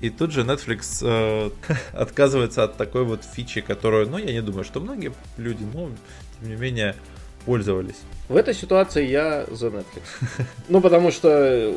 И 0.00 0.10
тут 0.10 0.32
же 0.32 0.42
Netflix 0.42 1.02
э, 1.02 1.50
отказывается 1.92 2.64
от 2.64 2.76
такой 2.76 3.04
вот 3.04 3.24
фичи, 3.24 3.60
которую, 3.60 4.08
ну, 4.08 4.18
я 4.18 4.32
не 4.32 4.42
думаю, 4.42 4.64
что 4.64 4.80
многие 4.80 5.12
люди, 5.36 5.64
но, 5.72 5.90
тем 6.40 6.50
не 6.50 6.56
менее, 6.56 6.94
пользовались. 7.44 7.96
В 8.28 8.36
этой 8.36 8.54
ситуации 8.54 9.06
я 9.06 9.46
за 9.50 9.68
Netflix. 9.68 10.02
Ну, 10.68 10.80
потому 10.80 11.10
что 11.10 11.74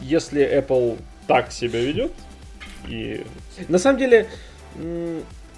если 0.00 0.42
Apple 0.42 0.98
так 1.26 1.52
себя 1.52 1.80
ведет, 1.80 2.12
и 2.88 3.24
на 3.68 3.78
самом 3.78 3.98
деле 3.98 4.28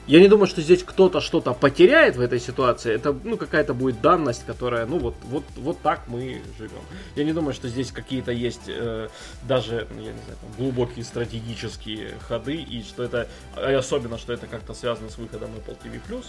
я 0.07 0.21
не 0.21 0.29
думаю, 0.29 0.47
что 0.47 0.62
здесь 0.62 0.83
кто-то 0.85 1.21
что-то 1.21 1.53
потеряет 1.53 2.16
в 2.16 2.21
этой 2.21 2.38
ситуации. 2.38 2.95
Это, 2.95 3.12
ну, 3.25 3.37
какая-то 3.37 3.75
будет 3.75 4.01
данность, 4.01 4.47
которая, 4.47 4.87
ну, 4.87 4.99
вот, 4.99 5.16
вот, 5.25 5.45
вот 5.57 5.81
так 5.81 6.03
мы 6.07 6.42
живем. 6.59 6.83
Я 7.16 7.25
не 7.25 7.33
думаю, 7.33 7.55
что 7.55 7.69
здесь 7.69 7.90
какие-то 7.90 8.31
есть 8.31 8.69
э, 8.69 9.09
даже, 9.42 9.88
ну, 9.90 10.01
я 10.01 10.12
не 10.12 10.19
знаю, 10.19 10.38
там, 10.40 10.51
глубокие 10.59 11.05
стратегические 11.05 12.14
ходы, 12.29 12.55
и 12.55 12.83
что 12.83 13.03
это, 13.03 13.29
и 13.57 13.73
особенно, 13.73 14.16
что 14.19 14.33
это 14.33 14.47
как-то 14.47 14.75
связано 14.75 15.11
с 15.11 15.19
выходом 15.19 15.51
Apple 15.57 15.77
TV+. 15.83 16.25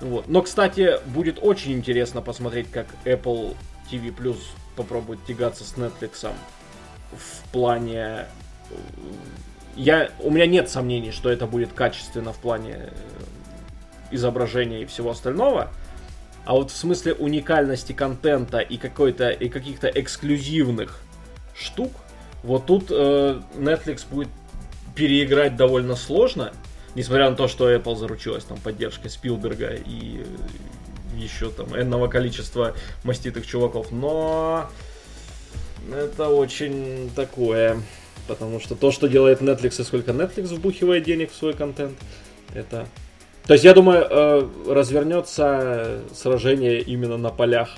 Вот. 0.00 0.28
Но, 0.28 0.42
кстати, 0.42 0.98
будет 1.06 1.38
очень 1.40 1.72
интересно 1.72 2.20
посмотреть, 2.20 2.70
как 2.70 2.86
Apple 3.04 3.54
TV 3.90 4.14
Plus 4.14 4.38
попробует 4.74 5.24
тягаться 5.24 5.62
с 5.62 5.74
Netflix 5.74 6.28
в 7.12 7.52
плане 7.52 8.26
э, 8.70 8.74
я, 9.76 10.10
у 10.20 10.30
меня 10.30 10.46
нет 10.46 10.68
сомнений, 10.68 11.10
что 11.10 11.30
это 11.30 11.46
будет 11.46 11.72
качественно 11.72 12.32
в 12.32 12.38
плане 12.38 12.74
э, 12.76 12.90
изображения 14.10 14.82
и 14.82 14.86
всего 14.86 15.10
остального. 15.10 15.70
А 16.44 16.54
вот 16.54 16.70
в 16.70 16.76
смысле 16.76 17.14
уникальности 17.14 17.92
контента 17.92 18.58
и 18.58 18.76
какой-то 18.76 19.30
и 19.30 19.48
каких-то 19.48 19.88
эксклюзивных 19.88 21.00
штук, 21.54 21.92
вот 22.42 22.66
тут 22.66 22.90
э, 22.90 23.40
Netflix 23.54 24.04
будет 24.10 24.28
переиграть 24.94 25.56
довольно 25.56 25.96
сложно, 25.96 26.52
несмотря 26.94 27.30
на 27.30 27.36
то, 27.36 27.48
что 27.48 27.72
Apple 27.72 27.96
заручилась 27.96 28.44
там 28.44 28.58
поддержкой 28.58 29.08
Спилберга 29.08 29.74
и 29.74 30.26
еще 31.16 31.50
там 31.50 31.78
энного 31.78 32.08
количества 32.08 32.74
маститых 33.04 33.46
чуваков, 33.46 33.92
но 33.92 34.68
это 35.90 36.28
очень 36.28 37.10
такое 37.14 37.80
Потому 38.32 38.60
что 38.60 38.74
то, 38.74 38.90
что 38.90 39.08
делает 39.08 39.42
Netflix 39.42 39.78
и 39.80 39.84
сколько 39.84 40.12
Netflix 40.12 40.54
вбухивает 40.54 41.04
денег 41.04 41.32
в 41.32 41.36
свой 41.36 41.52
контент, 41.52 41.98
это... 42.54 42.86
То 43.46 43.52
есть, 43.52 43.64
я 43.64 43.74
думаю, 43.74 44.06
э, 44.08 44.48
развернется 44.68 46.00
сражение 46.14 46.80
именно 46.80 47.18
на 47.18 47.28
полях 47.28 47.76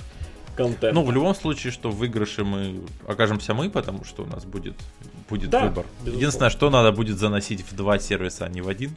контента. 0.55 0.93
Ну, 0.93 1.03
в 1.03 1.11
любом 1.11 1.35
случае, 1.35 1.73
что 1.73 1.89
в 1.89 1.97
выигрыше 1.97 2.45
мы 2.45 2.79
окажемся 3.05 3.53
мы, 3.53 3.69
потому 3.69 4.05
что 4.05 4.23
у 4.23 4.27
нас 4.27 4.45
будет, 4.45 4.75
будет 5.29 5.49
да, 5.49 5.65
выбор. 5.65 5.85
Безусловно. 5.99 6.17
Единственное, 6.17 6.49
что 6.49 6.69
надо 6.69 6.93
будет 6.93 7.17
заносить 7.17 7.61
в 7.69 7.75
два 7.75 7.99
сервиса, 7.99 8.45
а 8.45 8.49
не 8.49 8.61
в 8.61 8.69
один. 8.69 8.95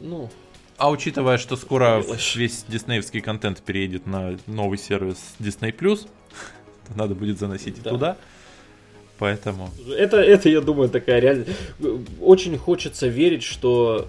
Ну, 0.00 0.30
а 0.76 0.90
учитывая, 0.90 1.38
что 1.38 1.56
скоро 1.56 2.00
весь 2.36 2.64
диснеевский 2.68 3.20
контент 3.20 3.60
переедет 3.62 4.06
на 4.06 4.38
новый 4.46 4.78
сервис 4.78 5.16
Disney+, 5.40 6.08
надо 6.94 7.16
будет 7.16 7.40
заносить 7.40 7.82
да. 7.82 7.90
туда. 7.90 8.16
Поэтому. 9.18 9.70
Это, 9.96 10.18
это, 10.18 10.48
я 10.48 10.60
думаю, 10.60 10.88
такая 10.88 11.20
реально. 11.20 11.44
Очень 12.20 12.56
хочется 12.56 13.08
верить, 13.08 13.42
что 13.42 14.08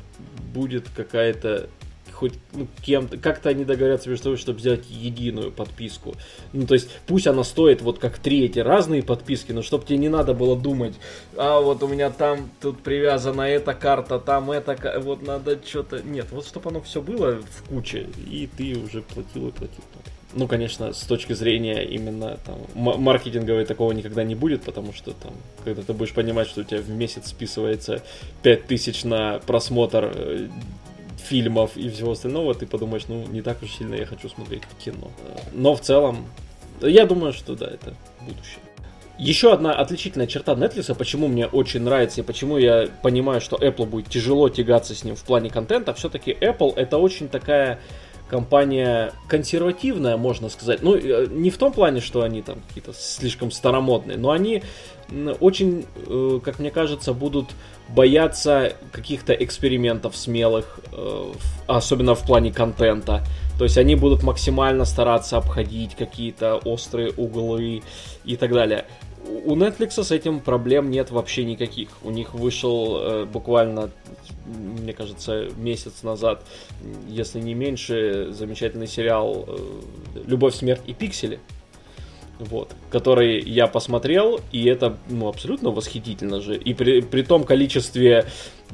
будет 0.53 0.87
какая-то 0.95 1.69
хоть 2.19 2.33
ну, 2.51 2.67
кем-то, 2.81 3.17
как-то 3.17 3.47
они 3.47 3.63
договорятся 3.63 4.09
между 4.09 4.23
собой, 4.25 4.37
чтобы 4.37 4.59
сделать 4.59 4.83
единую 4.89 5.53
подписку. 5.53 6.15
Ну, 6.51 6.67
то 6.67 6.73
есть, 6.73 6.89
пусть 7.07 7.27
она 7.27 7.45
стоит 7.45 7.81
вот 7.81 7.99
как 7.99 8.17
три 8.17 8.43
эти 8.43 8.59
разные 8.59 9.03
подписки, 9.03 9.53
но 9.53 9.61
чтобы 9.61 9.85
тебе 9.85 9.99
не 9.99 10.09
надо 10.09 10.33
было 10.33 10.57
думать, 10.57 10.95
а 11.37 11.61
вот 11.61 11.81
у 11.81 11.87
меня 11.87 12.09
там 12.09 12.49
тут 12.59 12.81
привязана 12.83 13.43
эта 13.43 13.73
карта, 13.73 14.19
там 14.19 14.51
эта, 14.51 14.99
вот 14.99 15.25
надо 15.25 15.59
что-то... 15.65 16.01
Нет, 16.01 16.27
вот 16.31 16.45
чтобы 16.45 16.71
оно 16.71 16.81
все 16.81 17.01
было 17.01 17.41
в 17.41 17.69
куче, 17.69 18.07
и 18.29 18.49
ты 18.57 18.77
уже 18.77 19.01
платил 19.01 19.47
и 19.47 19.51
платил. 19.51 19.83
Ну, 20.33 20.47
конечно, 20.47 20.93
с 20.93 21.01
точки 21.01 21.33
зрения 21.33 21.83
именно 21.83 22.37
там, 22.45 22.59
маркетинговой 22.75 23.65
такого 23.65 23.91
никогда 23.93 24.23
не 24.23 24.35
будет, 24.35 24.61
потому 24.61 24.93
что 24.93 25.11
там, 25.13 25.33
когда 25.63 25.81
ты 25.81 25.93
будешь 25.93 26.13
понимать, 26.13 26.47
что 26.47 26.61
у 26.61 26.63
тебя 26.63 26.81
в 26.81 26.89
месяц 26.89 27.29
списывается 27.29 28.03
5000 28.43 29.05
на 29.05 29.39
просмотр 29.39 30.11
э, 30.13 30.47
фильмов 31.17 31.75
и 31.75 31.89
всего 31.89 32.11
остального, 32.11 32.53
ты 32.53 32.67
подумаешь, 32.67 33.05
ну, 33.07 33.25
не 33.27 33.41
так 33.41 33.63
уж 33.63 33.71
сильно 33.71 33.95
я 33.95 34.05
хочу 34.05 34.29
смотреть 34.29 34.63
кино. 34.83 35.09
Но 35.53 35.75
в 35.75 35.81
целом, 35.81 36.27
я 36.81 37.05
думаю, 37.05 37.33
что 37.33 37.55
да, 37.55 37.65
это 37.65 37.95
будущее. 38.21 38.59
Еще 39.17 39.51
одна 39.51 39.73
отличительная 39.73 40.27
черта 40.27 40.53
Netflix, 40.53 40.95
почему 40.95 41.27
мне 41.27 41.45
очень 41.45 41.81
нравится 41.81 42.21
и 42.21 42.23
почему 42.23 42.57
я 42.57 42.87
понимаю, 43.01 43.41
что 43.41 43.57
Apple 43.57 43.85
будет 43.85 44.07
тяжело 44.07 44.47
тягаться 44.47 44.95
с 44.95 45.03
ним 45.03 45.15
в 45.15 45.23
плане 45.23 45.49
контента, 45.49 45.93
все-таки 45.93 46.31
Apple 46.31 46.73
это 46.77 46.97
очень 46.97 47.27
такая 47.27 47.81
компания 48.29 49.11
консервативная, 49.27 50.17
можно 50.17 50.49
сказать. 50.49 50.81
Ну, 50.81 50.95
э, 50.95 51.27
не 51.29 51.49
в 51.49 51.57
том 51.57 51.73
плане, 51.73 51.99
что 51.99 52.21
они 52.21 52.41
там 52.41 52.59
какие-то 52.67 52.93
слишком 52.93 53.51
старомодные, 53.51 54.17
но 54.17 54.31
они 54.31 54.63
очень, 55.39 55.85
э, 55.95 56.39
как 56.43 56.59
мне 56.59 56.69
кажется, 56.69 57.13
будут 57.13 57.47
бояться 57.89 58.73
каких-то 58.91 59.33
экспериментов 59.33 60.15
смелых, 60.15 60.79
э, 60.91 61.33
особенно 61.67 62.13
в 62.15 62.25
плане 62.25 62.51
контента. 62.51 63.23
То 63.57 63.63
есть 63.65 63.77
они 63.77 63.95
будут 63.95 64.23
максимально 64.23 64.85
стараться 64.85 65.37
обходить 65.37 65.95
какие-то 65.95 66.55
острые 66.57 67.11
углы 67.11 67.81
и 68.23 68.35
так 68.37 68.53
далее. 68.53 68.85
У 69.45 69.55
Netflix 69.55 70.03
с 70.03 70.11
этим 70.11 70.39
проблем 70.39 70.89
нет 70.91 71.11
вообще 71.11 71.45
никаких. 71.45 71.89
У 72.03 72.11
них 72.11 72.33
вышел 72.33 73.25
буквально 73.25 73.91
мне 74.49 74.93
кажется, 74.93 75.49
месяц 75.57 76.03
назад, 76.03 76.43
если 77.07 77.39
не 77.39 77.53
меньше, 77.53 78.29
замечательный 78.31 78.87
сериал 78.87 79.45
э, 79.47 79.57
«Любовь, 80.25 80.55
смерть 80.55 80.81
и 80.85 80.93
пиксели», 80.93 81.39
вот, 82.39 82.73
который 82.89 83.41
я 83.41 83.67
посмотрел, 83.67 84.39
и 84.51 84.65
это 84.65 84.97
ну, 85.09 85.27
абсолютно 85.27 85.71
восхитительно 85.71 86.39
же. 86.39 86.55
И 86.55 86.73
при, 86.73 87.01
при 87.01 87.21
том 87.21 87.43
количестве 87.43 88.25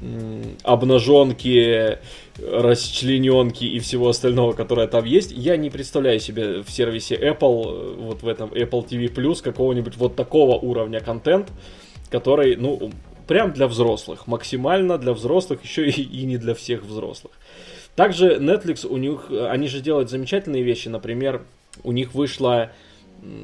м, 0.02 0.56
обнаженки, 0.64 1.98
расчлененки 2.38 3.64
и 3.64 3.80
всего 3.80 4.10
остального, 4.10 4.54
которое 4.54 4.88
там 4.88 5.06
есть, 5.06 5.32
я 5.32 5.58
не 5.58 5.70
представляю 5.70 6.20
себе 6.20 6.62
в 6.62 6.70
сервисе 6.70 7.16
Apple, 7.16 7.64
э, 7.66 7.96
вот 7.98 8.24
в 8.24 8.28
этом 8.28 8.50
Apple 8.50 8.88
TV 8.88 9.14
Plus, 9.14 9.42
какого-нибудь 9.42 9.98
вот 9.98 10.16
такого 10.16 10.56
уровня 10.58 11.00
контент, 11.00 11.52
который, 12.10 12.56
ну, 12.56 12.92
прям 13.28 13.54
для 13.54 13.68
взрослых, 13.68 14.28
максимально 14.28 14.98
для 14.98 15.14
взрослых, 15.14 15.64
еще 15.64 15.90
и, 15.90 16.02
и 16.02 16.26
не 16.26 16.38
для 16.38 16.54
всех 16.54 16.84
взрослых. 16.84 17.34
Также 17.96 18.36
Netflix, 18.36 18.86
у 18.86 18.98
них, 18.98 19.32
они 19.32 19.68
же 19.68 19.80
делают 19.80 20.10
замечательные 20.10 20.64
вещи, 20.64 20.90
например, 20.90 21.42
у 21.84 21.94
них 21.94 22.14
вышло, 22.14 22.72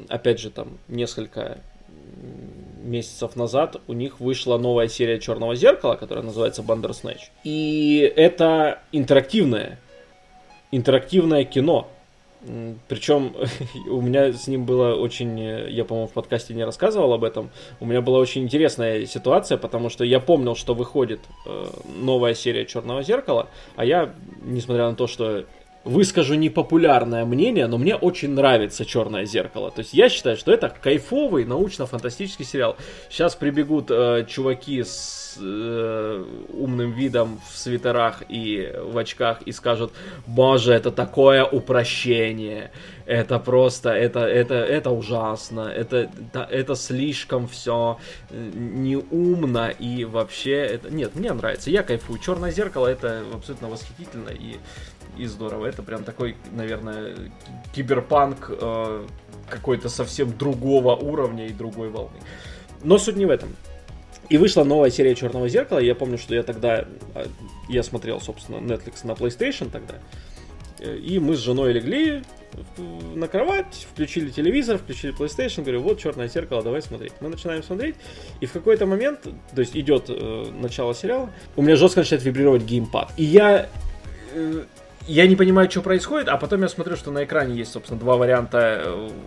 опять 0.08 0.40
же, 0.40 0.50
там, 0.50 0.78
несколько 0.88 1.58
месяцев 2.82 3.36
назад 3.36 3.80
у 3.86 3.92
них 3.92 4.20
вышла 4.20 4.58
новая 4.58 4.88
серия 4.88 5.18
Черного 5.20 5.54
зеркала, 5.54 5.94
которая 5.96 6.24
называется 6.24 6.62
Bandersnatch. 6.62 7.20
И 7.44 8.12
это 8.16 8.82
интерактивная 8.92 9.78
интерактивное 10.72 11.44
кино. 11.44 11.88
Причем 12.88 13.36
у 13.88 14.00
меня 14.00 14.32
с 14.32 14.48
ним 14.48 14.64
было 14.64 14.96
очень, 14.96 15.38
я, 15.38 15.84
по-моему, 15.84 16.08
в 16.08 16.12
подкасте 16.12 16.54
не 16.54 16.64
рассказывал 16.64 17.12
об 17.12 17.22
этом, 17.22 17.50
у 17.78 17.86
меня 17.86 18.00
была 18.00 18.18
очень 18.18 18.42
интересная 18.42 19.06
ситуация, 19.06 19.58
потому 19.58 19.90
что 19.90 20.04
я 20.04 20.18
помнил, 20.18 20.56
что 20.56 20.74
выходит 20.74 21.20
э, 21.46 21.66
новая 22.00 22.34
серия 22.34 22.66
Черного 22.66 23.04
зеркала, 23.04 23.48
а 23.76 23.84
я, 23.84 24.12
несмотря 24.42 24.90
на 24.90 24.96
то, 24.96 25.06
что 25.06 25.44
выскажу 25.84 26.34
непопулярное 26.34 27.24
мнение, 27.24 27.66
но 27.66 27.78
мне 27.78 27.96
очень 27.96 28.30
нравится 28.30 28.84
Черное 28.84 29.24
зеркало. 29.24 29.70
То 29.70 29.80
есть 29.80 29.94
я 29.94 30.08
считаю, 30.08 30.36
что 30.36 30.52
это 30.52 30.68
кайфовый 30.68 31.44
научно-фантастический 31.44 32.44
сериал. 32.44 32.76
Сейчас 33.10 33.34
прибегут 33.34 33.90
э, 33.90 34.24
чуваки 34.28 34.82
с 34.82 35.36
э, 35.40 36.24
умным 36.52 36.92
видом 36.92 37.40
в 37.50 37.56
свитерах 37.56 38.22
и 38.28 38.72
в 38.80 38.96
очках 38.98 39.42
и 39.42 39.52
скажут, 39.52 39.92
боже, 40.26 40.72
это 40.72 40.90
такое 40.90 41.44
упрощение, 41.44 42.70
это 43.06 43.38
просто, 43.38 43.90
это, 43.90 44.20
это, 44.20 44.54
это 44.54 44.90
ужасно, 44.90 45.62
это, 45.62 46.10
это, 46.32 46.74
слишком 46.74 47.48
все 47.48 47.98
э, 48.30 48.50
неумно 48.54 49.68
и 49.68 50.04
вообще, 50.04 50.56
это... 50.56 50.90
нет, 50.90 51.14
мне 51.14 51.32
нравится, 51.32 51.70
я 51.70 51.82
кайфую. 51.82 52.18
Черное 52.18 52.50
зеркало 52.50 52.86
это 52.86 53.24
абсолютно 53.32 53.68
восхитительно 53.68 54.30
и 54.30 54.56
и 55.16 55.26
здорово. 55.26 55.66
Это 55.66 55.82
прям 55.82 56.04
такой, 56.04 56.36
наверное, 56.52 57.14
киберпанк 57.74 58.50
э, 58.50 59.06
какой-то 59.48 59.88
совсем 59.88 60.36
другого 60.36 60.96
уровня 60.96 61.46
и 61.46 61.52
другой 61.52 61.90
волны. 61.90 62.16
Но 62.82 62.98
суть 62.98 63.16
не 63.16 63.26
в 63.26 63.30
этом. 63.30 63.54
И 64.28 64.38
вышла 64.38 64.64
новая 64.64 64.90
серия 64.90 65.14
Черного 65.14 65.48
зеркала. 65.48 65.78
Я 65.78 65.94
помню, 65.94 66.16
что 66.16 66.34
я 66.34 66.42
тогда 66.42 66.86
э, 67.14 67.26
я 67.68 67.82
смотрел, 67.82 68.20
собственно, 68.20 68.56
Netflix 68.56 69.06
на 69.06 69.12
PlayStation 69.12 69.70
тогда. 69.70 69.94
И 70.82 71.18
мы 71.18 71.36
с 71.36 71.38
женой 71.38 71.72
легли 71.72 72.22
на 73.14 73.28
кровать, 73.28 73.86
включили 73.90 74.30
телевизор, 74.30 74.78
включили 74.78 75.16
PlayStation, 75.16 75.62
говорю, 75.62 75.80
вот 75.80 75.98
черное 75.98 76.28
зеркало, 76.28 76.62
давай 76.62 76.82
смотреть. 76.82 77.12
Мы 77.20 77.28
начинаем 77.28 77.62
смотреть, 77.62 77.96
и 78.40 78.46
в 78.46 78.52
какой-то 78.52 78.86
момент, 78.86 79.20
то 79.22 79.60
есть 79.60 79.76
идет 79.76 80.06
э, 80.08 80.46
начало 80.60 80.94
сериала, 80.94 81.30
у 81.56 81.62
меня 81.62 81.76
жестко 81.76 82.00
начинает 82.00 82.24
вибрировать 82.24 82.62
геймпад. 82.62 83.12
И 83.16 83.24
я 83.24 83.68
э, 84.34 84.64
я 85.08 85.26
не 85.26 85.36
понимаю, 85.36 85.70
что 85.70 85.82
происходит, 85.82 86.28
а 86.28 86.36
потом 86.36 86.62
я 86.62 86.68
смотрю, 86.68 86.96
что 86.96 87.10
на 87.10 87.24
экране 87.24 87.54
есть, 87.56 87.72
собственно, 87.72 87.98
два 87.98 88.16
варианта 88.16 88.82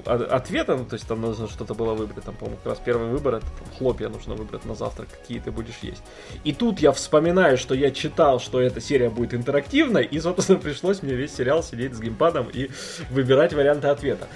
э, 0.05 0.27
ответа, 0.31 0.75
ну, 0.77 0.85
то 0.85 0.93
есть 0.93 1.07
там 1.07 1.21
нужно 1.21 1.47
что-то 1.47 1.73
было 1.73 1.93
выбрать, 1.93 2.23
там, 2.23 2.35
по-моему, 2.35 2.57
как 2.63 2.73
раз 2.73 2.81
первый 2.83 3.09
выбор, 3.09 3.35
это 3.35 3.45
там, 3.45 3.77
хлопья 3.77 4.09
нужно 4.09 4.35
выбрать 4.35 4.65
на 4.65 4.75
завтрак, 4.75 5.09
какие 5.09 5.39
ты 5.39 5.51
будешь 5.51 5.79
есть. 5.81 6.01
И 6.43 6.53
тут 6.53 6.79
я 6.79 6.91
вспоминаю, 6.91 7.57
что 7.57 7.75
я 7.75 7.91
читал, 7.91 8.39
что 8.39 8.61
эта 8.61 8.79
серия 8.79 9.09
будет 9.09 9.33
интерактивной, 9.33 10.05
и, 10.05 10.19
собственно, 10.19 10.59
пришлось 10.61 11.03
мне 11.03 11.13
весь 11.13 11.35
сериал 11.35 11.61
сидеть 11.61 11.93
с 11.93 11.99
геймпадом 11.99 12.47
и 12.51 12.69
выбирать 13.09 13.53
варианты 13.53 13.88
ответа. 13.88 14.27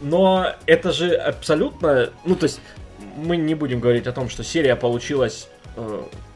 Но 0.00 0.54
это 0.66 0.92
же 0.92 1.14
абсолютно, 1.14 2.10
ну, 2.24 2.36
то 2.36 2.44
есть 2.44 2.60
мы 3.16 3.36
не 3.36 3.54
будем 3.54 3.80
говорить 3.80 4.06
о 4.06 4.12
том, 4.12 4.28
что 4.28 4.44
серия 4.44 4.76
получилась 4.76 5.48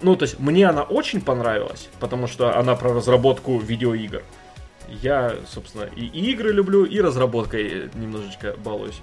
ну, 0.03 0.17
то 0.17 0.25
есть, 0.25 0.39
мне 0.39 0.69
она 0.69 0.83
очень 0.83 1.21
понравилась, 1.21 1.89
потому 2.01 2.27
что 2.27 2.59
она 2.59 2.75
про 2.75 2.93
разработку 2.93 3.59
видеоигр. 3.59 4.23
Я, 4.89 5.35
собственно, 5.49 5.85
и 5.97 6.07
игры 6.31 6.53
люблю, 6.53 6.85
и 6.85 7.01
разработкой 7.01 7.91
немножечко 7.95 8.55
балуюсь. 8.63 9.01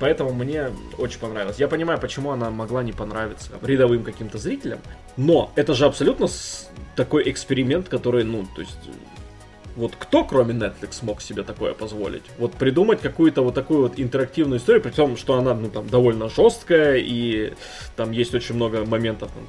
Поэтому 0.00 0.32
мне 0.32 0.70
очень 0.98 1.20
понравилось. 1.20 1.58
Я 1.58 1.68
понимаю, 1.68 2.00
почему 2.00 2.30
она 2.30 2.50
могла 2.50 2.82
не 2.82 2.92
понравиться 2.92 3.52
рядовым 3.62 4.02
каким-то 4.02 4.38
зрителям. 4.38 4.80
Но 5.16 5.52
это 5.54 5.74
же 5.74 5.86
абсолютно 5.86 6.26
такой 6.96 7.30
эксперимент, 7.30 7.88
который, 7.88 8.24
ну, 8.24 8.46
то 8.54 8.62
есть 8.62 8.78
вот 9.76 9.96
кто, 9.98 10.24
кроме 10.24 10.54
Netflix, 10.54 11.04
мог 11.04 11.20
себе 11.20 11.42
такое 11.42 11.74
позволить? 11.74 12.22
Вот 12.38 12.52
придумать 12.54 13.00
какую-то 13.00 13.42
вот 13.42 13.54
такую 13.54 13.82
вот 13.82 13.94
интерактивную 13.96 14.58
историю, 14.58 14.82
при 14.82 14.90
том, 14.90 15.16
что 15.16 15.34
она, 15.34 15.54
ну, 15.54 15.68
там, 15.68 15.88
довольно 15.88 16.28
жесткая, 16.28 16.98
и 16.98 17.54
там 17.96 18.12
есть 18.12 18.34
очень 18.34 18.54
много 18.54 18.84
моментов, 18.84 19.30
там, 19.32 19.44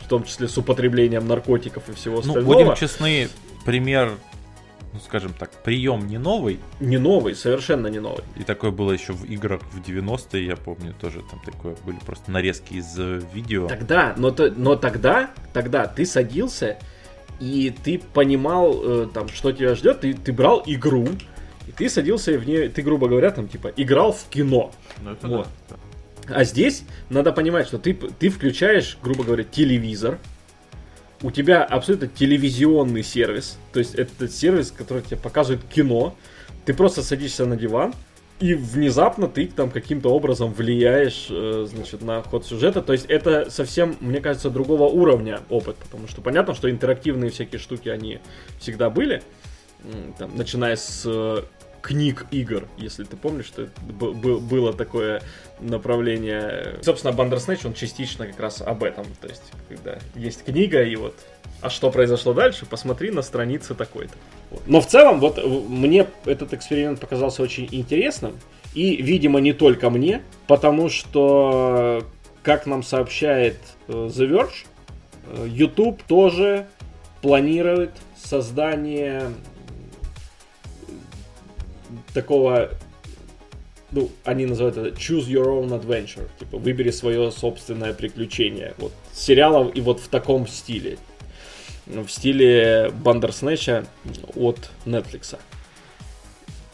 в 0.00 0.08
том 0.08 0.24
числе 0.24 0.48
с 0.48 0.58
употреблением 0.58 1.26
наркотиков 1.26 1.88
и 1.88 1.92
всего 1.92 2.16
ну, 2.16 2.20
остального. 2.20 2.52
Ну, 2.52 2.64
будем 2.64 2.74
честны, 2.74 3.28
пример 3.64 4.12
ну, 4.94 5.00
скажем 5.00 5.32
так, 5.32 5.50
прием 5.64 6.06
не 6.06 6.18
новый. 6.18 6.60
Не 6.78 6.98
новый, 6.98 7.34
совершенно 7.34 7.88
не 7.88 7.98
новый. 7.98 8.22
И 8.36 8.44
такое 8.44 8.70
было 8.70 8.92
еще 8.92 9.12
в 9.12 9.24
играх 9.24 9.60
в 9.72 9.80
90-е, 9.80 10.46
я 10.46 10.56
помню, 10.56 10.94
тоже 10.94 11.20
там 11.28 11.40
такое 11.44 11.76
были 11.84 11.96
просто 11.96 12.30
нарезки 12.30 12.74
из 12.74 12.96
э, 12.96 13.20
видео. 13.34 13.66
Тогда, 13.66 14.14
но, 14.16 14.32
но 14.56 14.76
тогда, 14.76 15.30
тогда 15.52 15.88
ты 15.88 16.06
садился 16.06 16.78
и 17.44 17.70
ты 17.70 17.98
понимал, 17.98 18.80
э, 18.82 19.08
там, 19.12 19.28
что 19.28 19.52
тебя 19.52 19.74
ждет, 19.74 20.00
ты, 20.00 20.14
ты 20.14 20.32
брал 20.32 20.62
игру, 20.64 21.06
и 21.68 21.72
ты 21.72 21.90
садился 21.90 22.38
в 22.38 22.46
нее, 22.46 22.70
ты, 22.70 22.80
грубо 22.80 23.06
говоря, 23.06 23.30
там, 23.30 23.48
типа, 23.48 23.70
играл 23.76 24.12
в 24.12 24.24
кино. 24.30 24.72
Ну, 25.02 25.12
это 25.12 25.28
вот. 25.28 25.48
да. 25.68 25.76
А 26.28 26.44
здесь 26.44 26.84
надо 27.10 27.32
понимать, 27.32 27.66
что 27.66 27.78
ты, 27.78 27.92
ты 27.92 28.30
включаешь, 28.30 28.96
грубо 29.02 29.24
говоря, 29.24 29.44
телевизор, 29.44 30.18
у 31.20 31.30
тебя 31.30 31.62
абсолютно 31.64 32.08
телевизионный 32.08 33.02
сервис, 33.02 33.58
то 33.74 33.78
есть 33.78 33.94
это 33.94 34.26
сервис, 34.26 34.70
который 34.70 35.02
тебе 35.02 35.18
показывает 35.18 35.62
кино, 35.64 36.16
ты 36.64 36.72
просто 36.72 37.02
садишься 37.02 37.44
на 37.44 37.56
диван, 37.56 37.92
и 38.40 38.54
внезапно 38.54 39.28
ты 39.28 39.46
там 39.46 39.70
каким-то 39.70 40.10
образом 40.10 40.52
влияешь, 40.52 41.28
э, 41.30 41.66
значит, 41.68 42.02
на 42.02 42.22
ход 42.22 42.44
сюжета. 42.44 42.82
То 42.82 42.92
есть 42.92 43.06
это 43.06 43.48
совсем, 43.50 43.96
мне 44.00 44.20
кажется, 44.20 44.50
другого 44.50 44.84
уровня 44.84 45.40
опыт, 45.50 45.76
потому 45.76 46.08
что 46.08 46.20
понятно, 46.20 46.54
что 46.54 46.70
интерактивные 46.70 47.30
всякие 47.30 47.58
штуки, 47.58 47.88
они 47.88 48.20
всегда 48.58 48.90
были, 48.90 49.22
там, 50.18 50.36
начиная 50.36 50.76
с 50.76 51.02
э, 51.06 51.42
книг 51.84 52.26
игр, 52.30 52.66
если 52.78 53.04
ты 53.04 53.14
помнишь, 53.14 53.44
что 53.44 53.68
было 53.84 54.72
такое 54.72 55.20
направление. 55.60 56.78
Собственно, 56.80 57.12
Bandersnatch, 57.12 57.66
он 57.66 57.74
частично 57.74 58.26
как 58.26 58.40
раз 58.40 58.62
об 58.62 58.82
этом. 58.82 59.04
То 59.20 59.28
есть, 59.28 59.42
когда 59.68 59.98
есть 60.14 60.44
книга, 60.44 60.82
и 60.82 60.96
вот 60.96 61.14
а 61.60 61.68
что 61.68 61.90
произошло 61.90 62.32
дальше, 62.32 62.64
посмотри 62.64 63.10
на 63.10 63.20
странице 63.20 63.74
такой-то. 63.74 64.14
Но 64.66 64.80
в 64.80 64.86
целом, 64.86 65.20
вот 65.20 65.38
мне 65.44 66.06
этот 66.24 66.54
эксперимент 66.54 67.00
показался 67.00 67.42
очень 67.42 67.68
интересным. 67.70 68.32
И, 68.74 68.96
видимо, 68.96 69.40
не 69.40 69.52
только 69.52 69.90
мне, 69.90 70.22
потому 70.46 70.88
что, 70.88 72.02
как 72.42 72.66
нам 72.66 72.82
сообщает 72.82 73.56
э, 73.88 73.92
The 73.92 74.28
Verge, 74.28 74.66
э, 75.26 75.46
YouTube 75.48 76.02
тоже 76.02 76.66
планирует 77.20 77.92
создание 78.16 79.30
такого 82.14 82.70
ну, 83.90 84.10
они 84.24 84.46
называют 84.46 84.76
это 84.76 84.88
choose 84.88 85.26
your 85.26 85.46
own 85.46 85.68
adventure, 85.68 86.28
типа 86.38 86.58
выбери 86.58 86.90
свое 86.90 87.30
собственное 87.30 87.92
приключение. 87.92 88.74
Вот 88.78 88.92
сериалов 89.12 89.74
и 89.76 89.80
вот 89.80 90.00
в 90.00 90.08
таком 90.08 90.48
стиле 90.48 90.98
в 91.86 92.08
стиле 92.08 92.90
Бандерснэча 93.02 93.86
от 94.34 94.70
Netflix. 94.86 95.38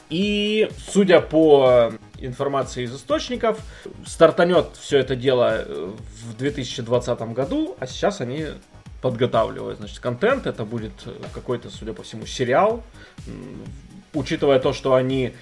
И, 0.09 0.69
судя 0.89 1.21
по 1.21 1.93
информации 2.19 2.85
из 2.85 2.95
источников, 2.95 3.61
стартанет 4.05 4.77
все 4.81 4.99
это 4.99 5.15
дело 5.15 5.65
в 6.25 6.37
2020 6.37 7.21
году, 7.33 7.77
а 7.79 7.87
сейчас 7.87 8.21
они 8.21 8.47
подготавливают, 9.03 9.79
значит, 9.79 10.01
контент. 10.01 10.47
Это 10.47 10.65
будет 10.65 10.93
какой-то, 11.33 11.71
судя 11.71 11.93
по 11.93 12.03
всему, 12.03 12.27
сериал. 12.27 12.83
Учитывая 14.15 14.59
то, 14.59 14.73
что 14.73 14.95
они 14.95 15.33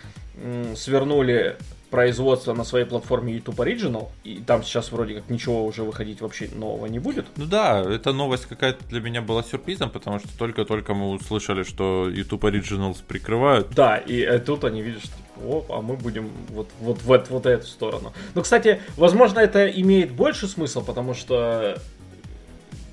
свернули 0.76 1.56
производство 1.90 2.52
на 2.52 2.64
своей 2.64 2.84
платформе 2.84 3.34
YouTube 3.34 3.60
Original, 3.60 4.08
и 4.24 4.42
там 4.46 4.62
сейчас 4.62 4.92
вроде 4.92 5.14
как 5.14 5.30
ничего 5.30 5.64
уже 5.64 5.82
выходить 5.82 6.20
вообще 6.20 6.48
нового 6.54 6.86
не 6.86 6.98
будет. 6.98 7.26
Ну 7.36 7.46
да, 7.46 7.80
эта 7.80 8.12
новость 8.12 8.46
какая-то 8.46 8.84
для 8.88 9.00
меня 9.00 9.22
была 9.22 9.42
сюрпризом, 9.42 9.90
потому 9.90 10.18
что 10.18 10.28
только-только 10.36 10.94
мы 10.94 11.10
услышали, 11.10 11.62
что 11.62 12.08
YouTube 12.08 12.44
Originals 12.44 12.98
прикрывают. 13.06 13.70
Да, 13.70 13.96
и 13.96 14.20
э, 14.20 14.38
тут 14.38 14.64
они 14.64 14.82
видят, 14.82 15.02
что 15.02 15.14
о, 15.42 15.64
а 15.70 15.80
мы 15.80 15.96
будем 15.96 16.30
вот, 16.50 16.68
вот, 16.80 17.02
вот, 17.04 17.30
вот 17.30 17.46
эту 17.46 17.66
сторону. 17.66 18.12
Но, 18.34 18.42
кстати, 18.42 18.80
возможно, 18.96 19.38
это 19.40 19.66
имеет 19.68 20.12
больше 20.12 20.46
смысл, 20.46 20.84
потому 20.84 21.14
что 21.14 21.78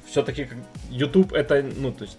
все-таки 0.08 0.48
YouTube 0.90 1.34
это, 1.34 1.66
ну, 1.78 1.92
то 1.92 2.06
есть 2.06 2.18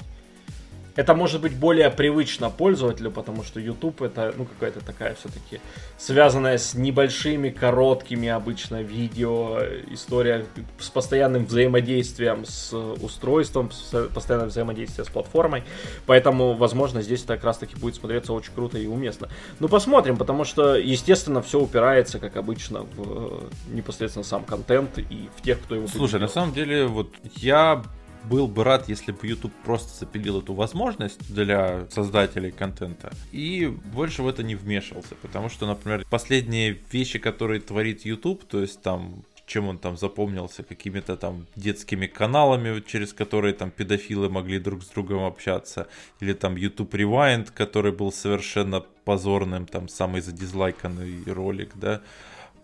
это 0.97 1.15
может 1.15 1.41
быть 1.41 1.55
более 1.55 1.91
привычно 1.91 2.51
пользователю, 2.51 3.11
потому 3.11 3.45
что 3.45 3.61
YouTube 3.61 4.03
это, 4.03 4.35
ну, 4.37 4.47
какая-то 4.47 4.85
такая 4.85 5.15
все-таки 5.15 5.61
связанная 5.99 6.59
с 6.59 6.75
небольшими, 6.75 7.51
короткими 7.51 8.29
обычно 8.29 8.83
видео, 8.83 9.61
история 9.91 10.47
с 10.79 10.89
постоянным 10.89 11.45
взаимодействием 11.45 12.45
с 12.45 12.75
устройством, 12.75 13.71
с 13.71 14.09
постоянным 14.09 14.49
взаимодействием 14.49 15.07
с 15.07 15.11
платформой. 15.11 15.65
Поэтому, 16.07 16.55
возможно, 16.55 17.03
здесь 17.03 17.23
это 17.25 17.35
как 17.35 17.45
раз-таки 17.45 17.77
будет 17.77 17.95
смотреться 17.95 18.33
очень 18.33 18.53
круто 18.55 18.79
и 18.79 18.87
уместно. 18.87 19.29
Ну, 19.61 19.69
посмотрим, 19.69 20.17
потому 20.17 20.45
что, 20.45 20.77
естественно, 20.77 21.43
все 21.43 21.61
упирается, 21.61 22.19
как 22.19 22.37
обычно, 22.37 22.83
в 22.97 23.51
непосредственно 23.71 24.25
сам 24.25 24.45
контент 24.45 24.99
и 24.99 25.29
в 25.37 25.43
тех, 25.43 25.61
кто 25.61 25.75
его 25.75 25.87
Слушай, 25.87 26.21
на 26.21 26.29
самом 26.29 26.53
деле, 26.53 26.87
вот 26.87 27.13
я 27.37 27.83
был 28.29 28.49
бы 28.49 28.65
рад, 28.65 28.89
если 28.89 29.12
бы 29.12 29.27
YouTube 29.27 29.53
просто 29.65 29.99
запилил 29.99 30.41
эту 30.41 30.55
возможность 30.55 31.33
для 31.33 31.87
создателей 31.91 32.51
контента 32.51 33.12
и 33.33 33.67
больше 33.67 34.23
в 34.23 34.29
это 34.29 34.43
не 34.43 34.55
вмешивался, 34.55 35.15
потому 35.23 35.49
что, 35.49 35.67
например, 35.67 36.05
последние 36.11 36.79
вещи, 36.91 37.19
которые 37.19 37.61
творит 37.61 38.05
YouTube, 38.05 38.45
то 38.45 38.61
есть 38.61 38.83
там 38.83 39.25
чем 39.47 39.69
он 39.69 39.79
там 39.79 39.97
запомнился, 39.97 40.65
какими-то 40.65 41.17
там 41.17 41.47
детскими 41.55 42.07
каналами, 42.07 42.81
через 42.81 43.12
которые 43.12 43.55
там 43.55 43.71
педофилы 43.71 44.29
могли 44.29 44.59
друг 44.59 44.83
с 44.83 44.89
другом 44.89 45.25
общаться, 45.25 45.87
или 46.21 46.33
там 46.33 46.57
YouTube 46.57 46.93
Rewind, 46.95 47.53
который 47.55 47.93
был 47.93 48.12
совершенно 48.12 48.81
позорным, 49.05 49.67
там 49.67 49.89
самый 49.89 50.21
задизлайканный 50.21 51.23
ролик, 51.33 51.71
да. 51.77 52.03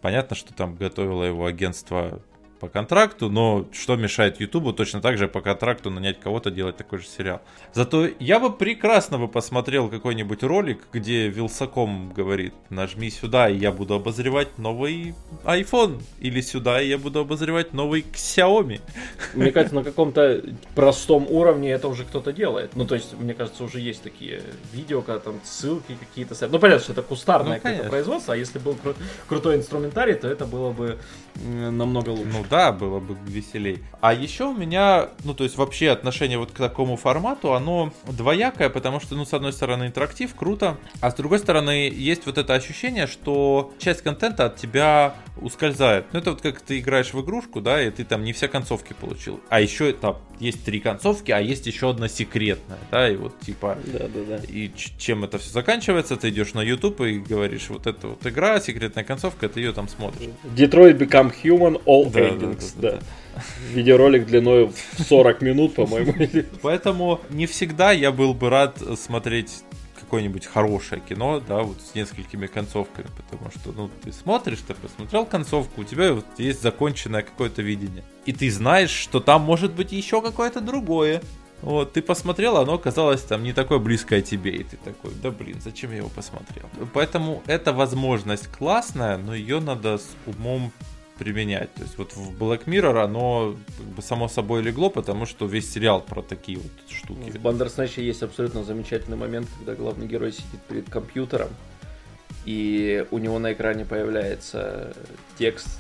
Понятно, 0.01 0.35
что 0.35 0.53
там 0.53 0.75
готовило 0.75 1.23
его 1.23 1.47
агентство 1.47 2.21
по 2.63 2.69
контракту, 2.69 3.29
но 3.29 3.67
что 3.73 3.97
мешает 3.97 4.39
Ютубу 4.39 4.73
точно 4.73 5.01
так 5.01 5.19
же 5.19 5.27
по 5.27 5.41
контракту 5.41 5.91
нанять 5.91 6.21
кого-то 6.21 6.53
делать 6.53 6.77
такой 6.77 7.01
же 7.01 7.07
сериал. 7.07 7.41
Зато 7.75 8.07
я 8.21 8.39
бы 8.39 8.53
прекрасно 8.53 9.19
бы 9.19 9.27
посмотрел 9.27 9.89
какой-нибудь 9.89 10.45
ролик, 10.45 10.79
где 10.93 11.27
Вилсаком 11.27 12.13
говорит, 12.13 12.55
нажми 12.71 13.11
сюда, 13.11 13.49
и 13.49 13.57
я 13.57 13.73
буду 13.73 13.95
обозревать 13.95 14.59
новый 14.59 15.17
iPhone, 15.43 16.01
или 16.21 16.41
сюда, 16.41 16.81
и 16.81 16.87
я 16.87 16.99
буду 16.99 17.19
обозревать 17.19 17.73
новый 17.73 18.07
Xiaomi. 18.13 18.81
Мне 19.35 19.51
кажется, 19.51 19.75
на 19.75 19.83
каком-то 19.83 20.45
простом 20.77 21.27
уровне 21.29 21.73
это 21.73 21.89
уже 21.89 22.05
кто-то 22.05 22.33
делает. 22.33 22.77
Ну, 22.77 22.87
то 22.87 22.95
есть, 22.95 23.13
мне 23.19 23.35
кажется, 23.35 23.65
уже 23.65 23.81
есть 23.81 24.05
такие 24.05 24.41
видео, 24.73 25.03
когда 25.03 25.19
там 25.19 25.41
ссылки 25.43 25.97
какие-то. 25.99 26.37
Ну, 26.47 26.61
понятно, 26.61 26.85
что 26.85 26.93
это 26.93 27.03
кустарное 27.03 27.57
ну, 27.57 27.61
какое-то 27.61 27.89
производство, 27.89 28.35
а 28.35 28.37
если 28.37 28.61
был 28.61 28.75
кру- 28.75 28.95
крутой 29.27 29.57
инструментарий, 29.57 30.15
то 30.15 30.29
это 30.29 30.47
было 30.47 30.71
бы 30.71 31.01
намного 31.35 32.11
лучше. 32.11 32.31
Ну 32.33 32.45
да, 32.53 32.71
было 32.71 33.01
бы 33.01 33.17
веселей. 33.27 33.83
А 34.03 34.13
еще 34.13 34.45
у 34.45 34.55
меня, 34.55 35.09
ну 35.25 35.33
то 35.33 35.43
есть 35.43 35.57
вообще 35.57 35.89
отношение 35.89 36.37
вот 36.37 36.53
к 36.53 36.59
такому 36.59 36.97
формату, 36.99 37.55
оно 37.55 37.95
двоякое, 38.07 38.69
потому 38.69 39.01
что, 39.01 39.15
ну 39.15 39.25
с 39.25 39.33
одной 39.33 39.55
стороны 39.55 39.87
интерактив, 39.87 40.35
круто, 40.35 40.77
а 41.01 41.11
с 41.11 41.15
другой 41.15 41.39
стороны 41.39 41.89
есть 41.89 42.27
вот 42.27 42.37
это 42.37 42.53
ощущение, 42.53 43.07
что 43.07 43.73
часть 43.79 44.03
контента 44.03 44.45
от 44.45 44.57
тебя 44.57 45.15
ускользает. 45.43 46.07
Ну 46.13 46.19
это 46.19 46.31
вот 46.31 46.41
как 46.41 46.61
ты 46.61 46.79
играешь 46.79 47.13
в 47.13 47.21
игрушку, 47.21 47.61
да, 47.61 47.83
и 47.83 47.91
ты 47.91 48.05
там 48.05 48.25
не 48.25 48.33
все 48.33 48.49
концовки 48.49 48.95
получил. 48.99 49.41
А 49.49 49.61
еще 49.61 49.93
там 49.93 50.19
есть 50.39 50.65
три 50.65 50.81
концовки, 50.81 51.31
а 51.31 51.41
есть 51.41 51.67
еще 51.67 51.91
одна 51.91 52.09
секретная, 52.09 52.79
да, 52.91 53.09
и 53.09 53.17
вот 53.17 53.39
типа... 53.41 53.79
Да, 53.87 54.09
да, 54.09 54.39
да. 54.39 54.41
И 54.49 54.71
чем 54.99 55.25
это 55.25 55.39
все 55.39 55.51
заканчивается, 55.51 56.17
ты 56.17 56.31
идешь 56.31 56.55
на 56.55 56.61
YouTube 56.61 57.01
и 57.03 57.19
говоришь, 57.19 57.69
вот 57.69 57.87
эта 57.87 58.09
вот 58.09 58.27
игра, 58.27 58.61
секретная 58.61 59.05
концовка, 59.05 59.49
ты 59.49 59.61
ее 59.61 59.73
там 59.73 59.89
смотришь. 59.89 60.29
Detroit 60.45 60.99
Become 60.99 61.33
Human 61.43 61.83
All 61.85 62.11
да, 62.11 62.21
Endings, 62.21 62.73
да. 62.77 62.91
да, 62.93 62.97
да. 62.99 63.43
Видеоролик 63.73 64.27
длиной 64.27 64.67
в 64.67 65.03
40 65.03 65.43
минут, 65.43 65.75
по-моему. 65.75 66.15
Поэтому 66.63 67.21
не 67.31 67.47
всегда 67.47 67.93
я 67.93 68.13
был 68.13 68.35
бы 68.35 68.51
рад 68.51 68.79
смотреть 68.97 69.63
какое-нибудь 70.13 70.45
хорошее 70.45 71.01
кино, 71.01 71.41
да, 71.41 71.63
вот 71.63 71.81
с 71.81 71.95
несколькими 71.95 72.47
концовками, 72.47 73.07
потому 73.17 73.51
что, 73.51 73.73
ну, 73.73 73.89
ты 74.05 74.13
смотришь, 74.13 74.59
ты 74.59 74.75
посмотрел 74.75 75.25
концовку, 75.25 75.81
у 75.81 75.85
тебя 75.85 76.13
вот 76.13 76.27
есть 76.37 76.61
законченное 76.61 77.23
какое-то 77.23 77.63
видение, 77.63 78.05
и 78.27 78.35
ты 78.35 78.51
знаешь, 78.51 78.91
что 78.91 79.21
там 79.21 79.41
может 79.41 79.73
быть 79.73 79.91
еще 79.91 80.21
какое-то 80.21 80.61
другое, 80.61 81.23
вот, 81.63 81.95
ты 81.95 82.03
посмотрел, 82.03 82.59
оно 82.59 82.75
оказалось 82.75 83.23
там 83.23 83.43
не 83.43 83.55
такое 83.55 83.79
близкое 83.79 84.21
тебе, 84.21 84.51
и 84.51 84.65
ты 84.65 84.77
такой, 84.77 85.13
да 85.15 85.31
блин, 85.31 85.63
зачем 85.65 85.93
я 85.93 85.99
его 85.99 86.11
посмотрел? 86.11 86.69
Поэтому 86.93 87.43
эта 87.47 87.73
возможность 87.73 88.49
классная, 88.49 89.17
но 89.17 89.35
ее 89.35 89.61
надо 89.61 89.97
с 89.97 90.11
умом 90.27 90.73
применять. 91.23 91.73
То 91.75 91.83
есть 91.83 91.99
вот 91.99 92.13
в 92.15 92.43
Black 92.43 92.65
Mirror 92.65 93.05
оно 93.05 93.57
как 93.79 93.87
бы 93.87 94.03
само 94.03 94.29
собой 94.29 94.63
легло, 94.63 94.91
потому 94.91 95.27
что 95.27 95.47
весь 95.47 95.71
сериал 95.71 96.01
про 96.01 96.23
такие 96.23 96.59
вот 96.59 96.73
штуки. 96.89 97.31
В 97.31 97.41
Бандерснэче 97.41 98.05
есть 98.05 98.23
абсолютно 98.23 98.65
замечательный 98.65 99.17
момент, 99.17 99.49
когда 99.59 99.75
главный 99.75 100.07
герой 100.07 100.33
сидит 100.33 100.61
перед 100.69 100.89
компьютером, 100.89 101.51
и 102.45 103.07
у 103.11 103.19
него 103.19 103.39
на 103.39 103.53
экране 103.53 103.85
появляется 103.85 104.95
текст, 105.39 105.79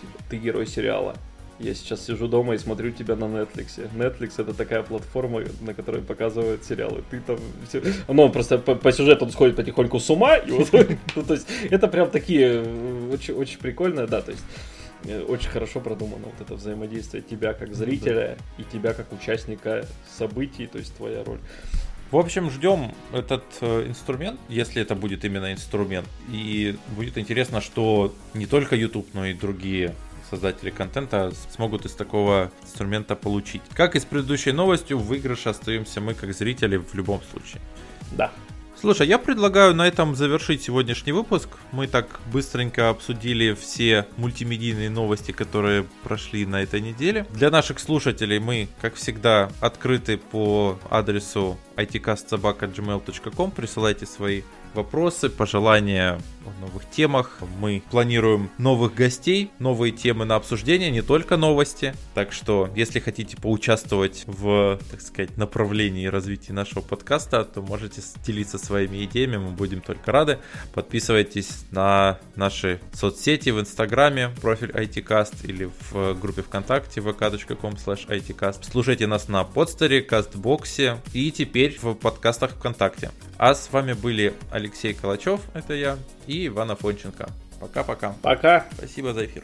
типа, 0.00 0.18
ты 0.30 0.38
герой 0.38 0.66
сериала. 0.66 1.14
Я 1.60 1.74
сейчас 1.74 2.06
сижу 2.06 2.26
дома 2.26 2.54
и 2.54 2.58
смотрю 2.58 2.90
тебя 2.90 3.16
на 3.16 3.24
Netflix. 3.24 3.78
Netflix 3.94 4.32
это 4.38 4.54
такая 4.54 4.82
платформа, 4.82 5.42
на 5.60 5.74
которой 5.74 6.00
показывают 6.00 6.64
сериалы. 6.64 7.04
Ты 7.10 7.20
там 7.20 7.38
все... 7.68 7.82
Ну, 8.08 8.30
просто 8.30 8.56
по, 8.56 8.74
по 8.74 8.90
сюжету 8.92 9.26
он 9.26 9.30
сходит 9.30 9.56
потихоньку 9.56 10.00
с 10.00 10.08
ума. 10.08 10.36
И 10.36 10.50
вот, 10.50 10.72
ну, 11.16 11.22
то 11.22 11.34
есть, 11.34 11.46
это 11.70 11.86
прям 11.86 12.10
такие 12.10 12.62
э, 12.64 13.10
очень, 13.12 13.34
очень 13.34 13.58
прикольно, 13.58 14.06
да, 14.06 14.22
то 14.22 14.30
есть 14.30 14.42
э, 15.04 15.22
очень 15.22 15.50
хорошо 15.50 15.80
продумано 15.80 16.28
вот 16.28 16.40
это 16.40 16.54
взаимодействие 16.54 17.22
тебя 17.22 17.52
как 17.52 17.74
зрителя 17.74 18.38
и 18.56 18.64
тебя 18.64 18.94
как 18.94 19.12
участника 19.12 19.84
событий, 20.16 20.66
то 20.66 20.78
есть 20.78 20.96
твоя 20.96 21.22
роль. 21.24 21.40
В 22.10 22.16
общем, 22.16 22.50
ждем 22.50 22.92
этот 23.12 23.44
э, 23.60 23.86
инструмент, 23.86 24.40
если 24.48 24.80
это 24.80 24.94
будет 24.94 25.26
именно 25.26 25.52
инструмент. 25.52 26.08
И 26.32 26.76
будет 26.96 27.18
интересно, 27.18 27.60
что 27.60 28.14
не 28.32 28.46
только 28.46 28.74
YouTube, 28.74 29.06
но 29.12 29.26
и 29.26 29.34
другие 29.34 29.94
создатели 30.30 30.70
контента 30.70 31.32
смогут 31.50 31.84
из 31.84 31.92
такого 31.92 32.50
инструмента 32.62 33.16
получить. 33.16 33.62
Как 33.74 33.96
и 33.96 34.00
с 34.00 34.04
предыдущей 34.04 34.52
новостью, 34.52 34.98
в 34.98 35.06
выигрыше 35.06 35.48
остаемся 35.50 36.00
мы 36.00 36.14
как 36.14 36.32
зрители 36.32 36.76
в 36.76 36.94
любом 36.94 37.20
случае. 37.30 37.60
Да. 38.12 38.30
Слушай, 38.80 39.08
я 39.08 39.18
предлагаю 39.18 39.74
на 39.74 39.86
этом 39.86 40.16
завершить 40.16 40.62
сегодняшний 40.62 41.12
выпуск. 41.12 41.50
Мы 41.70 41.86
так 41.86 42.18
быстренько 42.32 42.88
обсудили 42.88 43.52
все 43.52 44.06
мультимедийные 44.16 44.88
новости, 44.88 45.32
которые 45.32 45.84
прошли 46.02 46.46
на 46.46 46.62
этой 46.62 46.80
неделе. 46.80 47.26
Для 47.28 47.50
наших 47.50 47.78
слушателей 47.78 48.38
мы, 48.38 48.68
как 48.80 48.94
всегда, 48.94 49.50
открыты 49.60 50.16
по 50.16 50.78
адресу 50.88 51.58
itcastsobaka.gmail.com. 51.76 53.50
Присылайте 53.50 54.06
свои 54.06 54.42
вопросы, 54.72 55.28
пожелания 55.28 56.18
о 56.44 56.60
новых 56.60 56.88
темах. 56.90 57.38
Мы 57.58 57.82
планируем 57.90 58.50
новых 58.58 58.94
гостей, 58.94 59.50
новые 59.58 59.92
темы 59.92 60.24
на 60.24 60.36
обсуждение, 60.36 60.90
не 60.90 61.02
только 61.02 61.36
новости. 61.36 61.94
Так 62.14 62.32
что, 62.32 62.70
если 62.74 62.98
хотите 62.98 63.36
поучаствовать 63.36 64.24
в, 64.26 64.78
так 64.90 65.00
сказать, 65.00 65.36
направлении 65.36 66.06
развития 66.06 66.52
нашего 66.52 66.80
подкаста, 66.80 67.44
то 67.44 67.62
можете 67.62 68.02
делиться 68.24 68.58
своими 68.58 69.04
идеями, 69.04 69.36
мы 69.36 69.50
будем 69.50 69.80
только 69.80 70.12
рады. 70.12 70.38
Подписывайтесь 70.74 71.64
на 71.70 72.18
наши 72.36 72.80
соцсети 72.92 73.50
в 73.50 73.60
Инстаграме, 73.60 74.30
профиль 74.40 74.70
ITCast 74.70 75.46
или 75.46 75.70
в 75.90 76.14
группе 76.14 76.42
ВКонтакте 76.42 77.00
vk.com 77.00 77.74
ITCast. 77.74 78.70
Слушайте 78.70 79.06
нас 79.06 79.28
на 79.28 79.44
подстере, 79.44 80.02
Кастбоксе 80.02 80.98
и 81.12 81.30
теперь 81.30 81.78
в 81.80 81.94
подкастах 81.94 82.52
ВКонтакте. 82.52 83.10
А 83.38 83.54
с 83.54 83.72
вами 83.72 83.94
были 83.94 84.34
Алексей 84.50 84.92
Калачев, 84.92 85.40
это 85.54 85.72
я, 85.72 85.96
и 86.30 86.46
Ивана 86.46 86.76
Фонченко. 86.76 87.28
Пока-пока. 87.58 88.14
Пока. 88.22 88.66
Спасибо 88.76 89.12
за 89.12 89.26
эфир. 89.26 89.42